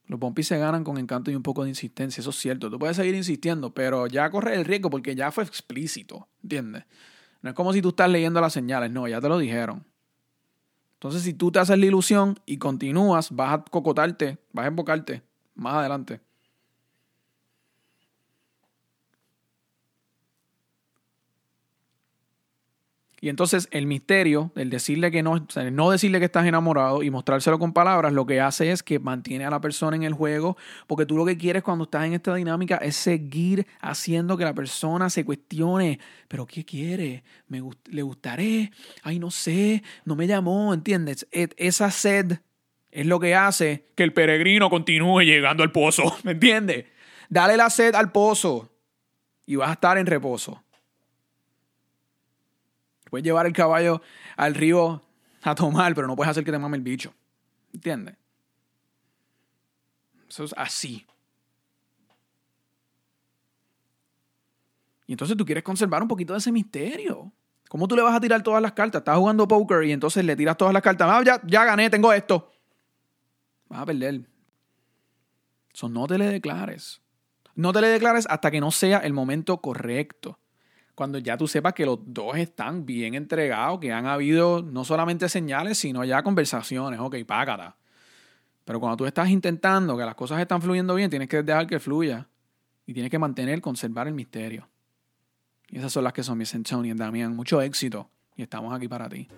Los 0.07 0.21
pompis 0.21 0.47
se 0.47 0.59
ganan 0.59 0.85
con 0.85 0.99
encanto 0.99 1.31
y 1.31 1.35
un 1.35 1.42
poco 1.42 1.64
de 1.64 1.71
insistencia, 1.71 2.21
eso 2.21 2.31
es 2.31 2.37
cierto. 2.37 2.71
Tú 2.71 2.79
puedes 2.79 2.97
seguir 2.97 3.14
insistiendo, 3.14 3.75
pero 3.75 4.07
ya 4.07 4.31
corre 4.31 4.55
el 4.55 4.64
riesgo 4.64 4.88
porque 4.88 5.14
ya 5.14 5.33
fue 5.33 5.45
explícito, 5.45 6.29
¿entiendes? 6.42 6.85
No 7.42 7.51
es 7.51 7.57
como 7.57 7.73
si 7.73 7.83
tú 7.83 7.88
estás 7.88 8.11
leyendo 8.11 8.40
las 8.40 8.53
señales, 8.53 8.90
no, 8.90 9.09
ya 9.09 9.21
te 9.21 9.29
lo 9.29 9.38
dijeron. 9.38 9.85
Entonces, 10.95 11.23
si 11.23 11.35
tú 11.35 11.53
te 11.53 11.59
haces 11.59 11.79
la 11.79 11.87
ilusión 11.87 12.38
y 12.47 12.57
continúas, 12.57 13.31
vas 13.31 13.55
a 13.55 13.62
cocotarte, 13.62 14.38
vas 14.53 14.64
a 14.64 14.69
embocarte 14.69 15.23
más 15.55 15.75
adelante. 15.75 16.21
Y 23.27 23.29
entonces 23.29 23.67
el 23.73 23.89
misterio, 23.89 24.53
el 24.55 24.71
decirle 24.71 25.11
que 25.11 25.21
no, 25.21 25.45
no 25.73 25.91
decirle 25.91 26.21
que 26.21 26.27
estás 26.27 26.47
enamorado 26.47 27.03
y 27.03 27.11
mostrárselo 27.11 27.59
con 27.59 27.73
palabras, 27.73 28.12
lo 28.12 28.25
que 28.25 28.41
hace 28.41 28.71
es 28.71 28.85
que 28.85 29.01
mantiene 29.01 29.45
a 29.45 29.51
la 29.51 29.61
persona 29.61 29.97
en 29.97 30.05
el 30.05 30.12
juego, 30.12 30.57
porque 30.87 31.07
tú 31.07 31.17
lo 31.17 31.27
que 31.27 31.37
quieres 31.37 31.65
cuando 31.65 31.87
estás 31.87 32.05
en 32.05 32.12
esta 32.12 32.37
dinámica 32.37 32.77
es 32.77 32.95
seguir 32.95 33.67
haciendo 33.81 34.37
que 34.37 34.45
la 34.45 34.55
persona 34.55 35.11
se 35.11 35.25
cuestione, 35.25 35.99
pero 36.29 36.47
¿qué 36.47 36.65
quiere? 36.65 37.25
¿Me 37.49 37.61
¿Le 37.91 38.03
gustaré? 38.03 38.71
Ay, 39.03 39.19
no 39.19 39.33
sé, 39.33 39.83
no 40.05 40.15
me 40.15 40.29
llamó, 40.29 40.73
¿entiendes? 40.73 41.27
Esa 41.33 41.91
sed 41.91 42.39
es 42.93 43.07
lo 43.07 43.19
que 43.19 43.35
hace 43.35 43.89
que 43.97 44.05
el 44.05 44.12
peregrino 44.12 44.71
continúe 44.71 45.23
llegando 45.23 45.65
al 45.65 45.73
pozo, 45.73 46.17
¿me 46.23 46.31
entiendes? 46.31 46.85
Dale 47.29 47.57
la 47.57 47.71
sed 47.71 47.97
al 47.97 48.12
pozo 48.12 48.71
y 49.47 49.57
vas 49.57 49.71
a 49.71 49.73
estar 49.73 49.99
en 49.99 50.07
reposo. 50.07 50.62
Puedes 53.11 53.25
llevar 53.25 53.47
el 53.47 53.53
caballo 53.53 54.03
al 54.37 54.55
río 54.55 55.03
a 55.42 55.55
tomar, 55.55 55.95
pero 55.95 56.07
no 56.07 56.16
puedes 56.16 56.31
hacer 56.31 56.45
que 56.45 56.51
te 56.51 56.59
mame 56.59 56.77
el 56.77 56.83
bicho. 56.83 57.14
¿Entiendes? 57.73 58.16
Eso 60.29 60.45
es 60.45 60.55
así. 60.57 61.07
Y 65.07 65.12
entonces 65.12 65.37
tú 65.37 65.45
quieres 65.45 65.62
conservar 65.62 66.03
un 66.03 66.09
poquito 66.09 66.33
de 66.33 66.40
ese 66.40 66.51
misterio. 66.51 67.33
¿Cómo 67.69 67.87
tú 67.87 67.95
le 67.95 68.03
vas 68.03 68.14
a 68.14 68.21
tirar 68.21 68.42
todas 68.42 68.61
las 68.61 68.73
cartas? 68.73 69.01
Estás 69.01 69.16
jugando 69.16 69.47
poker 69.47 69.85
y 69.85 69.92
entonces 69.92 70.25
le 70.25 70.35
tiras 70.35 70.57
todas 70.57 70.75
las 70.75 70.83
cartas. 70.83 71.09
Ah, 71.09 71.23
ya, 71.25 71.40
ya 71.47 71.64
gané, 71.64 71.88
tengo 71.90 72.12
esto. 72.12 72.51
Vas 73.69 73.81
a 73.81 73.87
perder. 73.87 74.29
Eso 75.73 75.88
no 75.88 76.07
te 76.09 76.19
le 76.19 76.27
declares. 76.27 77.01
No 77.55 77.73
te 77.73 77.81
le 77.81 77.88
declares 77.88 78.27
hasta 78.29 78.51
que 78.51 78.61
no 78.61 78.73
sea 78.73 78.99
el 78.99 79.12
momento 79.12 79.59
correcto 79.59 80.40
cuando 80.97 81.19
ya 81.19 81.37
tú 81.37 81.47
sepas 81.47 81.75
que 81.75 81.85
los 81.85 81.99
dos 82.03 82.39
están 82.39 82.87
bien 82.87 83.15
entregados, 83.15 83.79
que 83.79 83.93
han 83.93 84.07
habido 84.07 84.63
no 84.63 84.83
solamente 84.83 85.29
señales, 85.29 85.77
sino 85.77 86.03
ya 86.05 86.23
conversaciones, 86.23 86.99
ok, 86.99 87.17
págata. 87.27 87.77
Pero 88.65 88.81
cuando 88.81 88.97
tú 88.97 89.05
estás 89.05 89.29
intentando 89.29 89.95
que 89.95 90.05
las 90.07 90.15
cosas 90.15 90.41
están 90.41 90.63
fluyendo 90.63 90.95
bien, 90.95 91.11
tienes 91.11 91.29
que 91.29 91.43
dejar 91.43 91.67
que 91.67 91.79
fluya 91.79 92.27
y 92.87 92.95
tienes 92.95 93.11
que 93.11 93.19
mantener, 93.19 93.61
conservar 93.61 94.09
el 94.09 94.15
misterio. 94.15 94.67
Y 95.69 95.77
esas 95.77 95.93
son 95.93 96.03
las 96.03 96.15
que 96.15 96.23
son 96.23 96.39
mis 96.39 96.55
Antonian, 96.55 96.97
Damián. 96.97 97.37
Mucho 97.37 97.61
éxito 97.61 98.09
y 98.35 98.43
estamos 98.43 98.73
aquí 98.73 98.89
para 98.89 99.07
ti. 99.07 99.29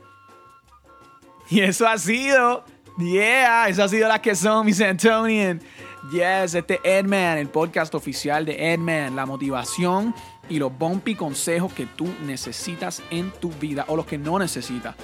Y 1.50 1.58
eso 1.58 1.88
ha 1.88 1.98
sido, 1.98 2.64
yeah, 2.98 3.68
eso 3.68 3.82
ha 3.82 3.88
sido 3.88 4.06
las 4.06 4.20
que 4.20 4.36
son 4.36 4.64
mis 4.64 4.80
Antonian. 4.80 5.60
Yes, 6.04 6.54
este 6.54 6.80
Edman, 6.84 7.38
el 7.38 7.48
podcast 7.48 7.94
oficial 7.94 8.46
de 8.46 8.72
Edman, 8.72 9.16
la 9.16 9.26
motivación 9.26 10.14
y 10.48 10.58
los 10.58 10.76
bumpy 10.76 11.16
consejos 11.16 11.72
que 11.72 11.86
tú 11.86 12.08
necesitas 12.24 13.02
en 13.10 13.30
tu 13.32 13.50
vida 13.50 13.84
o 13.88 13.96
los 13.96 14.06
que 14.06 14.16
no 14.16 14.38
necesitas. 14.38 14.94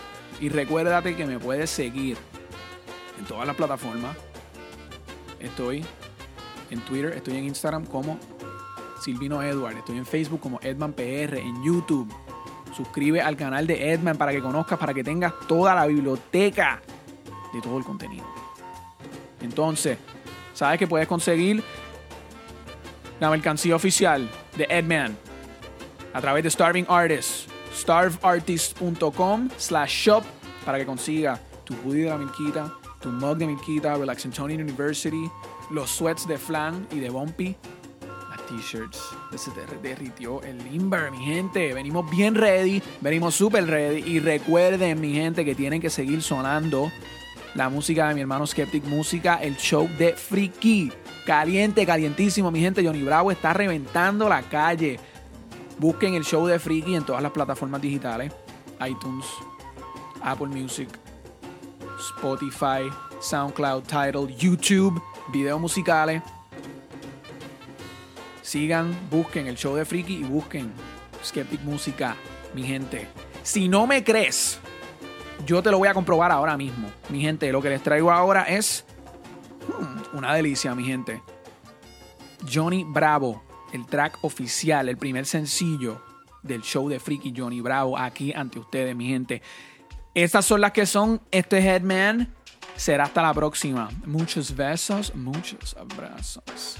Y 0.40 0.48
recuérdate 0.48 1.16
que 1.16 1.26
me 1.26 1.38
puedes 1.38 1.68
seguir 1.68 2.16
en 3.18 3.24
todas 3.26 3.46
las 3.46 3.56
plataformas. 3.56 4.16
Estoy 5.40 5.84
en 6.70 6.80
Twitter, 6.80 7.12
estoy 7.12 7.38
en 7.38 7.44
Instagram 7.44 7.84
como 7.86 8.16
Silvino 9.02 9.42
Edward, 9.42 9.76
estoy 9.76 9.98
en 9.98 10.06
Facebook 10.06 10.40
como 10.40 10.60
Edman 10.62 10.92
PR, 10.92 11.38
en 11.38 11.62
YouTube. 11.62 12.10
Suscribe 12.74 13.20
al 13.20 13.36
canal 13.36 13.66
de 13.66 13.92
Edman 13.92 14.16
para 14.16 14.32
que 14.32 14.40
conozcas, 14.40 14.78
para 14.78 14.94
que 14.94 15.04
tengas 15.04 15.34
toda 15.48 15.74
la 15.74 15.86
biblioteca 15.86 16.80
de 17.52 17.60
todo 17.60 17.76
el 17.78 17.84
contenido. 17.84 18.24
Entonces, 19.42 19.98
sabes 20.54 20.78
que 20.78 20.86
puedes 20.86 21.06
conseguir 21.06 21.62
la 23.20 23.30
mercancía 23.30 23.76
oficial 23.76 24.28
de 24.56 24.66
Edman 24.70 25.16
a 26.12 26.20
través 26.20 26.44
de 26.44 26.50
Starving 26.50 26.86
Artists, 26.88 27.46
starveartist.com 27.74 29.50
slash 29.56 29.90
shop 29.90 30.22
para 30.64 30.78
que 30.78 30.86
consiga 30.86 31.40
tu 31.64 31.74
hoodie 31.84 32.04
de 32.04 32.10
la 32.10 32.16
Milquita, 32.16 32.72
tu 33.00 33.10
mug 33.10 33.36
de 33.36 33.46
Milquita, 33.46 33.96
Relax 33.96 34.24
Antonian 34.24 34.60
University, 34.60 35.30
los 35.70 35.90
sweats 35.90 36.26
de 36.26 36.38
Flan 36.38 36.86
y 36.90 37.00
de 37.00 37.10
Bumpy, 37.10 37.56
las 38.30 38.46
t-shirts. 38.46 39.00
Se 39.36 39.50
derritió 39.82 40.42
el 40.42 40.58
limber, 40.70 41.10
mi 41.10 41.24
gente. 41.24 41.74
Venimos 41.74 42.08
bien 42.10 42.34
ready, 42.34 42.82
venimos 43.00 43.34
super 43.34 43.66
ready. 43.66 44.02
Y 44.06 44.20
recuerden, 44.20 45.00
mi 45.00 45.12
gente, 45.14 45.44
que 45.44 45.54
tienen 45.54 45.80
que 45.80 45.90
seguir 45.90 46.22
sonando 46.22 46.90
la 47.54 47.68
música 47.68 48.08
de 48.08 48.14
mi 48.14 48.20
hermano 48.20 48.46
Skeptic 48.46 48.84
Música, 48.84 49.36
el 49.36 49.56
show 49.56 49.88
de 49.98 50.14
Freaky. 50.14 50.92
Caliente, 51.24 51.86
calientísimo, 51.86 52.50
mi 52.50 52.60
gente. 52.60 52.84
Johnny 52.84 53.02
Bravo 53.02 53.30
está 53.30 53.52
reventando 53.52 54.28
la 54.28 54.42
calle. 54.42 54.98
Busquen 55.78 56.14
el 56.14 56.24
show 56.24 56.46
de 56.46 56.58
Freaky 56.58 56.96
en 56.96 57.04
todas 57.04 57.22
las 57.22 57.32
plataformas 57.32 57.80
digitales: 57.80 58.32
iTunes, 58.86 59.26
Apple 60.22 60.48
Music, 60.48 60.88
Spotify, 61.98 62.90
SoundCloud, 63.20 63.84
Tidal, 63.84 64.28
YouTube, 64.36 65.00
videos 65.32 65.60
musicales. 65.60 66.22
Sigan, 68.42 68.94
busquen 69.10 69.46
el 69.46 69.56
show 69.56 69.74
de 69.74 69.84
Freaky 69.84 70.16
y 70.16 70.24
busquen 70.24 70.72
Skeptic 71.24 71.62
Música, 71.62 72.16
mi 72.54 72.62
gente. 72.64 73.08
Si 73.42 73.68
no 73.68 73.86
me 73.86 74.04
crees, 74.04 74.60
yo 75.46 75.62
te 75.62 75.70
lo 75.70 75.78
voy 75.78 75.88
a 75.88 75.94
comprobar 75.94 76.30
ahora 76.30 76.56
mismo. 76.56 76.90
Mi 77.08 77.20
gente, 77.20 77.50
lo 77.52 77.62
que 77.62 77.70
les 77.70 77.82
traigo 77.82 78.10
ahora 78.10 78.44
es 78.44 78.84
hmm, 79.68 80.16
una 80.16 80.34
delicia, 80.34 80.74
mi 80.74 80.84
gente. 80.84 81.22
Johnny 82.52 82.84
Bravo, 82.86 83.42
el 83.72 83.86
track 83.86 84.18
oficial, 84.22 84.88
el 84.88 84.96
primer 84.96 85.26
sencillo 85.26 86.02
del 86.42 86.62
show 86.62 86.88
de 86.88 87.00
Freaky 87.00 87.32
Johnny 87.36 87.60
Bravo, 87.60 87.98
aquí 87.98 88.32
ante 88.32 88.58
ustedes, 88.58 88.94
mi 88.94 89.08
gente. 89.08 89.42
Estas 90.14 90.44
son 90.44 90.60
las 90.60 90.72
que 90.72 90.86
son. 90.86 91.20
Este 91.30 91.58
Headman 91.58 92.32
será 92.76 93.04
hasta 93.04 93.22
la 93.22 93.34
próxima. 93.34 93.88
Muchos 94.04 94.54
besos, 94.54 95.14
muchos 95.14 95.76
abrazos. 95.76 96.78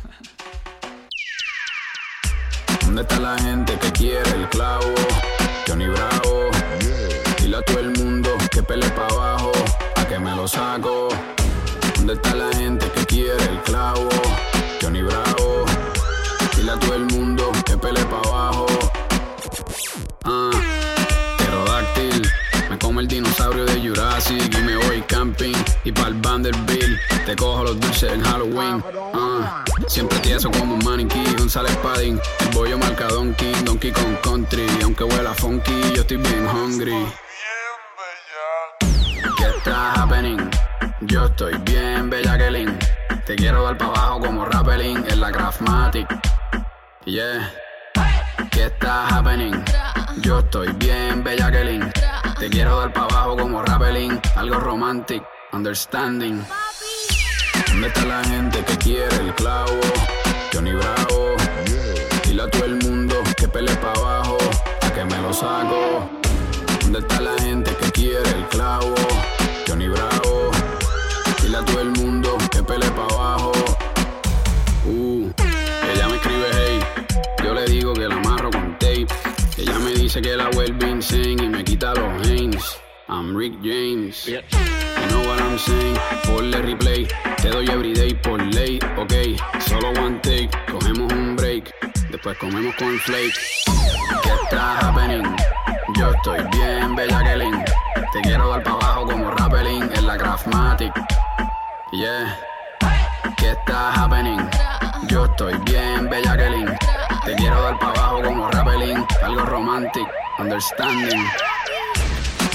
¿Dónde 2.85 3.03
está 3.03 3.19
la 3.19 3.39
gente 3.39 3.79
que 3.79 3.91
quiere 3.93 4.31
el 4.31 4.49
clavo? 4.51 4.95
Johnny 5.67 5.89
Bravo. 5.89 6.14
Pele 8.65 8.89
para 8.91 9.09
abajo, 9.09 9.53
a 9.97 10.05
que 10.07 10.19
me 10.19 10.35
lo 10.35 10.49
saco. 10.49 11.09
¿Dónde 11.97 12.15
está 12.15 12.35
la 12.35 12.53
gente 12.57 12.91
que 12.91 13.05
quiere 13.07 13.45
el 13.45 13.61
clavo? 13.63 14.09
Johnny 14.81 15.03
Bravo. 15.03 15.65
Dile 16.57 16.73
a 16.73 16.79
todo 16.79 16.95
el 16.95 17.05
mundo 17.07 17.51
que 17.65 17.77
pele 17.77 18.01
para 18.05 18.29
abajo. 18.29 18.67
Ah, 20.25 20.51
pterodáctil. 21.37 22.31
Me 22.71 22.79
como 22.79 23.01
el 23.01 23.09
dinosaurio 23.09 23.65
de 23.65 23.87
Jurassic 23.87 24.59
y 24.59 24.63
me 24.63 24.77
voy 24.77 25.03
camping. 25.03 25.55
Y 25.85 25.93
pa'l 25.93 26.15
Vanderbilt, 26.15 26.99
te 27.27 27.37
cojo 27.37 27.65
los 27.65 27.81
dulces 27.81 28.13
en 28.13 28.23
Halloween. 28.23 28.83
Ah, 29.15 29.65
siempre 29.87 30.19
tieso 30.21 30.51
como 30.51 30.75
un 30.75 30.85
maniquí, 30.85 31.25
González 31.39 31.77
Padding. 31.79 32.21
El 32.41 32.49
bollo 32.55 32.79
marca 32.79 33.09
Donkey, 33.09 33.53
Donkey 33.65 33.93
con 33.93 34.17
Country. 34.17 34.67
Aunque 34.83 35.05
huela 35.05 35.35
funky, 35.35 35.75
yo 35.95 36.01
estoy 36.01 36.17
bien 36.17 36.47
hungry. 36.47 37.07
Yo 41.07 41.27
estoy 41.27 41.55
bien, 41.59 42.09
Bellaquelin. 42.09 42.79
Te 43.27 43.37
quiero 43.37 43.65
dar 43.65 43.77
para 43.77 43.91
abajo 43.91 44.21
como 44.21 44.45
rappelling 44.45 45.05
en 45.09 45.21
la 45.21 45.31
Craftmatic. 45.33 46.07
Yeah. 47.05 47.53
¿Qué 48.51 48.65
está 48.65 49.09
happening? 49.09 49.55
Yo 50.23 50.39
estoy 50.39 50.73
bien, 50.73 51.23
Bellaquelin. 51.23 51.93
Te 52.39 52.49
quiero 52.49 52.79
dar 52.79 52.93
para 52.93 53.07
abajo 53.07 53.37
como 53.37 53.63
rappelling, 53.63 54.21
algo 54.37 54.59
romantic, 54.61 55.23
understanding. 55.53 56.43
¿Dónde 57.69 57.89
está 57.89 58.05
la 58.05 58.25
gente 58.25 58.65
que 58.65 58.79
quiere 58.79 59.17
el 59.17 59.35
clavo? 59.35 59.74
Que 80.25 80.37
la 80.39 80.49
vuelve 80.55 80.89
insane 80.89 81.37
y 81.39 81.49
me 81.51 81.63
quita 81.63 81.93
los 81.93 82.27
Hanes. 82.27 82.81
I'm 83.09 83.37
Rick 83.37 83.61
James. 83.63 84.25
You 84.25 84.41
know 85.11 85.21
what 85.29 85.39
I'm 85.39 85.59
saying? 85.59 85.99
Ponle 86.25 86.63
replay. 86.63 87.07
Te 87.43 87.51
doy 87.51 87.69
everyday 87.69 88.15
por 88.15 88.41
ley. 88.41 88.79
Ok, 88.97 89.13
solo 89.61 89.91
one 90.03 90.19
take. 90.23 90.49
Cogemos 90.73 91.13
un 91.13 91.37
break. 91.37 91.71
Después 92.11 92.39
comemos 92.39 92.75
con 92.77 92.99
flake. 93.01 93.35
¿Qué 94.23 94.31
está 94.45 94.79
happening? 94.79 95.29
Yo 95.99 96.11
estoy 96.13 96.43
bien, 96.57 96.97
Bellaquelin. 96.97 97.63
Te 98.15 98.21
quiero 98.23 98.49
dar 98.49 98.63
para 98.63 98.77
abajo 98.77 99.05
como 99.05 99.31
rappelling 99.31 99.91
en 99.95 100.07
la 100.07 100.17
Craftmatic. 100.17 100.95
Yeah. 101.93 102.41
¿Qué 103.37 103.51
está 103.51 103.93
happening? 103.93 104.41
Yo 105.07 105.27
estoy 105.27 105.53
bien, 105.67 106.09
Bellaquelin. 106.09 106.71
Te 107.25 107.35
quiero 107.37 107.59
dar 107.63 107.79
para 107.79 107.93
abajo 107.93 108.23
como 108.23 108.51
rappelling, 108.51 109.07
algo 109.23 109.47
romantic, 109.47 110.07
understanding. 110.39 111.25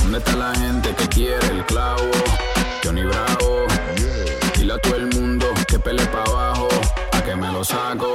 ¿Dónde 0.03 0.19
está 0.19 0.35
la 0.35 0.53
gente 0.55 0.93
que 0.93 1.07
quiere 1.07 1.47
el 1.47 1.65
clavo? 1.65 2.11
Johnny 2.83 3.03
Bravo. 3.03 3.65
Dile 4.55 4.73
a 4.73 4.77
todo 4.77 4.95
el 4.95 5.07
mundo 5.07 5.47
que 5.67 5.79
pele 5.79 6.05
para 6.07 6.23
abajo, 6.23 6.67
a 7.13 7.21
que 7.21 7.35
me 7.35 7.51
lo 7.51 7.63
saco. 7.63 8.08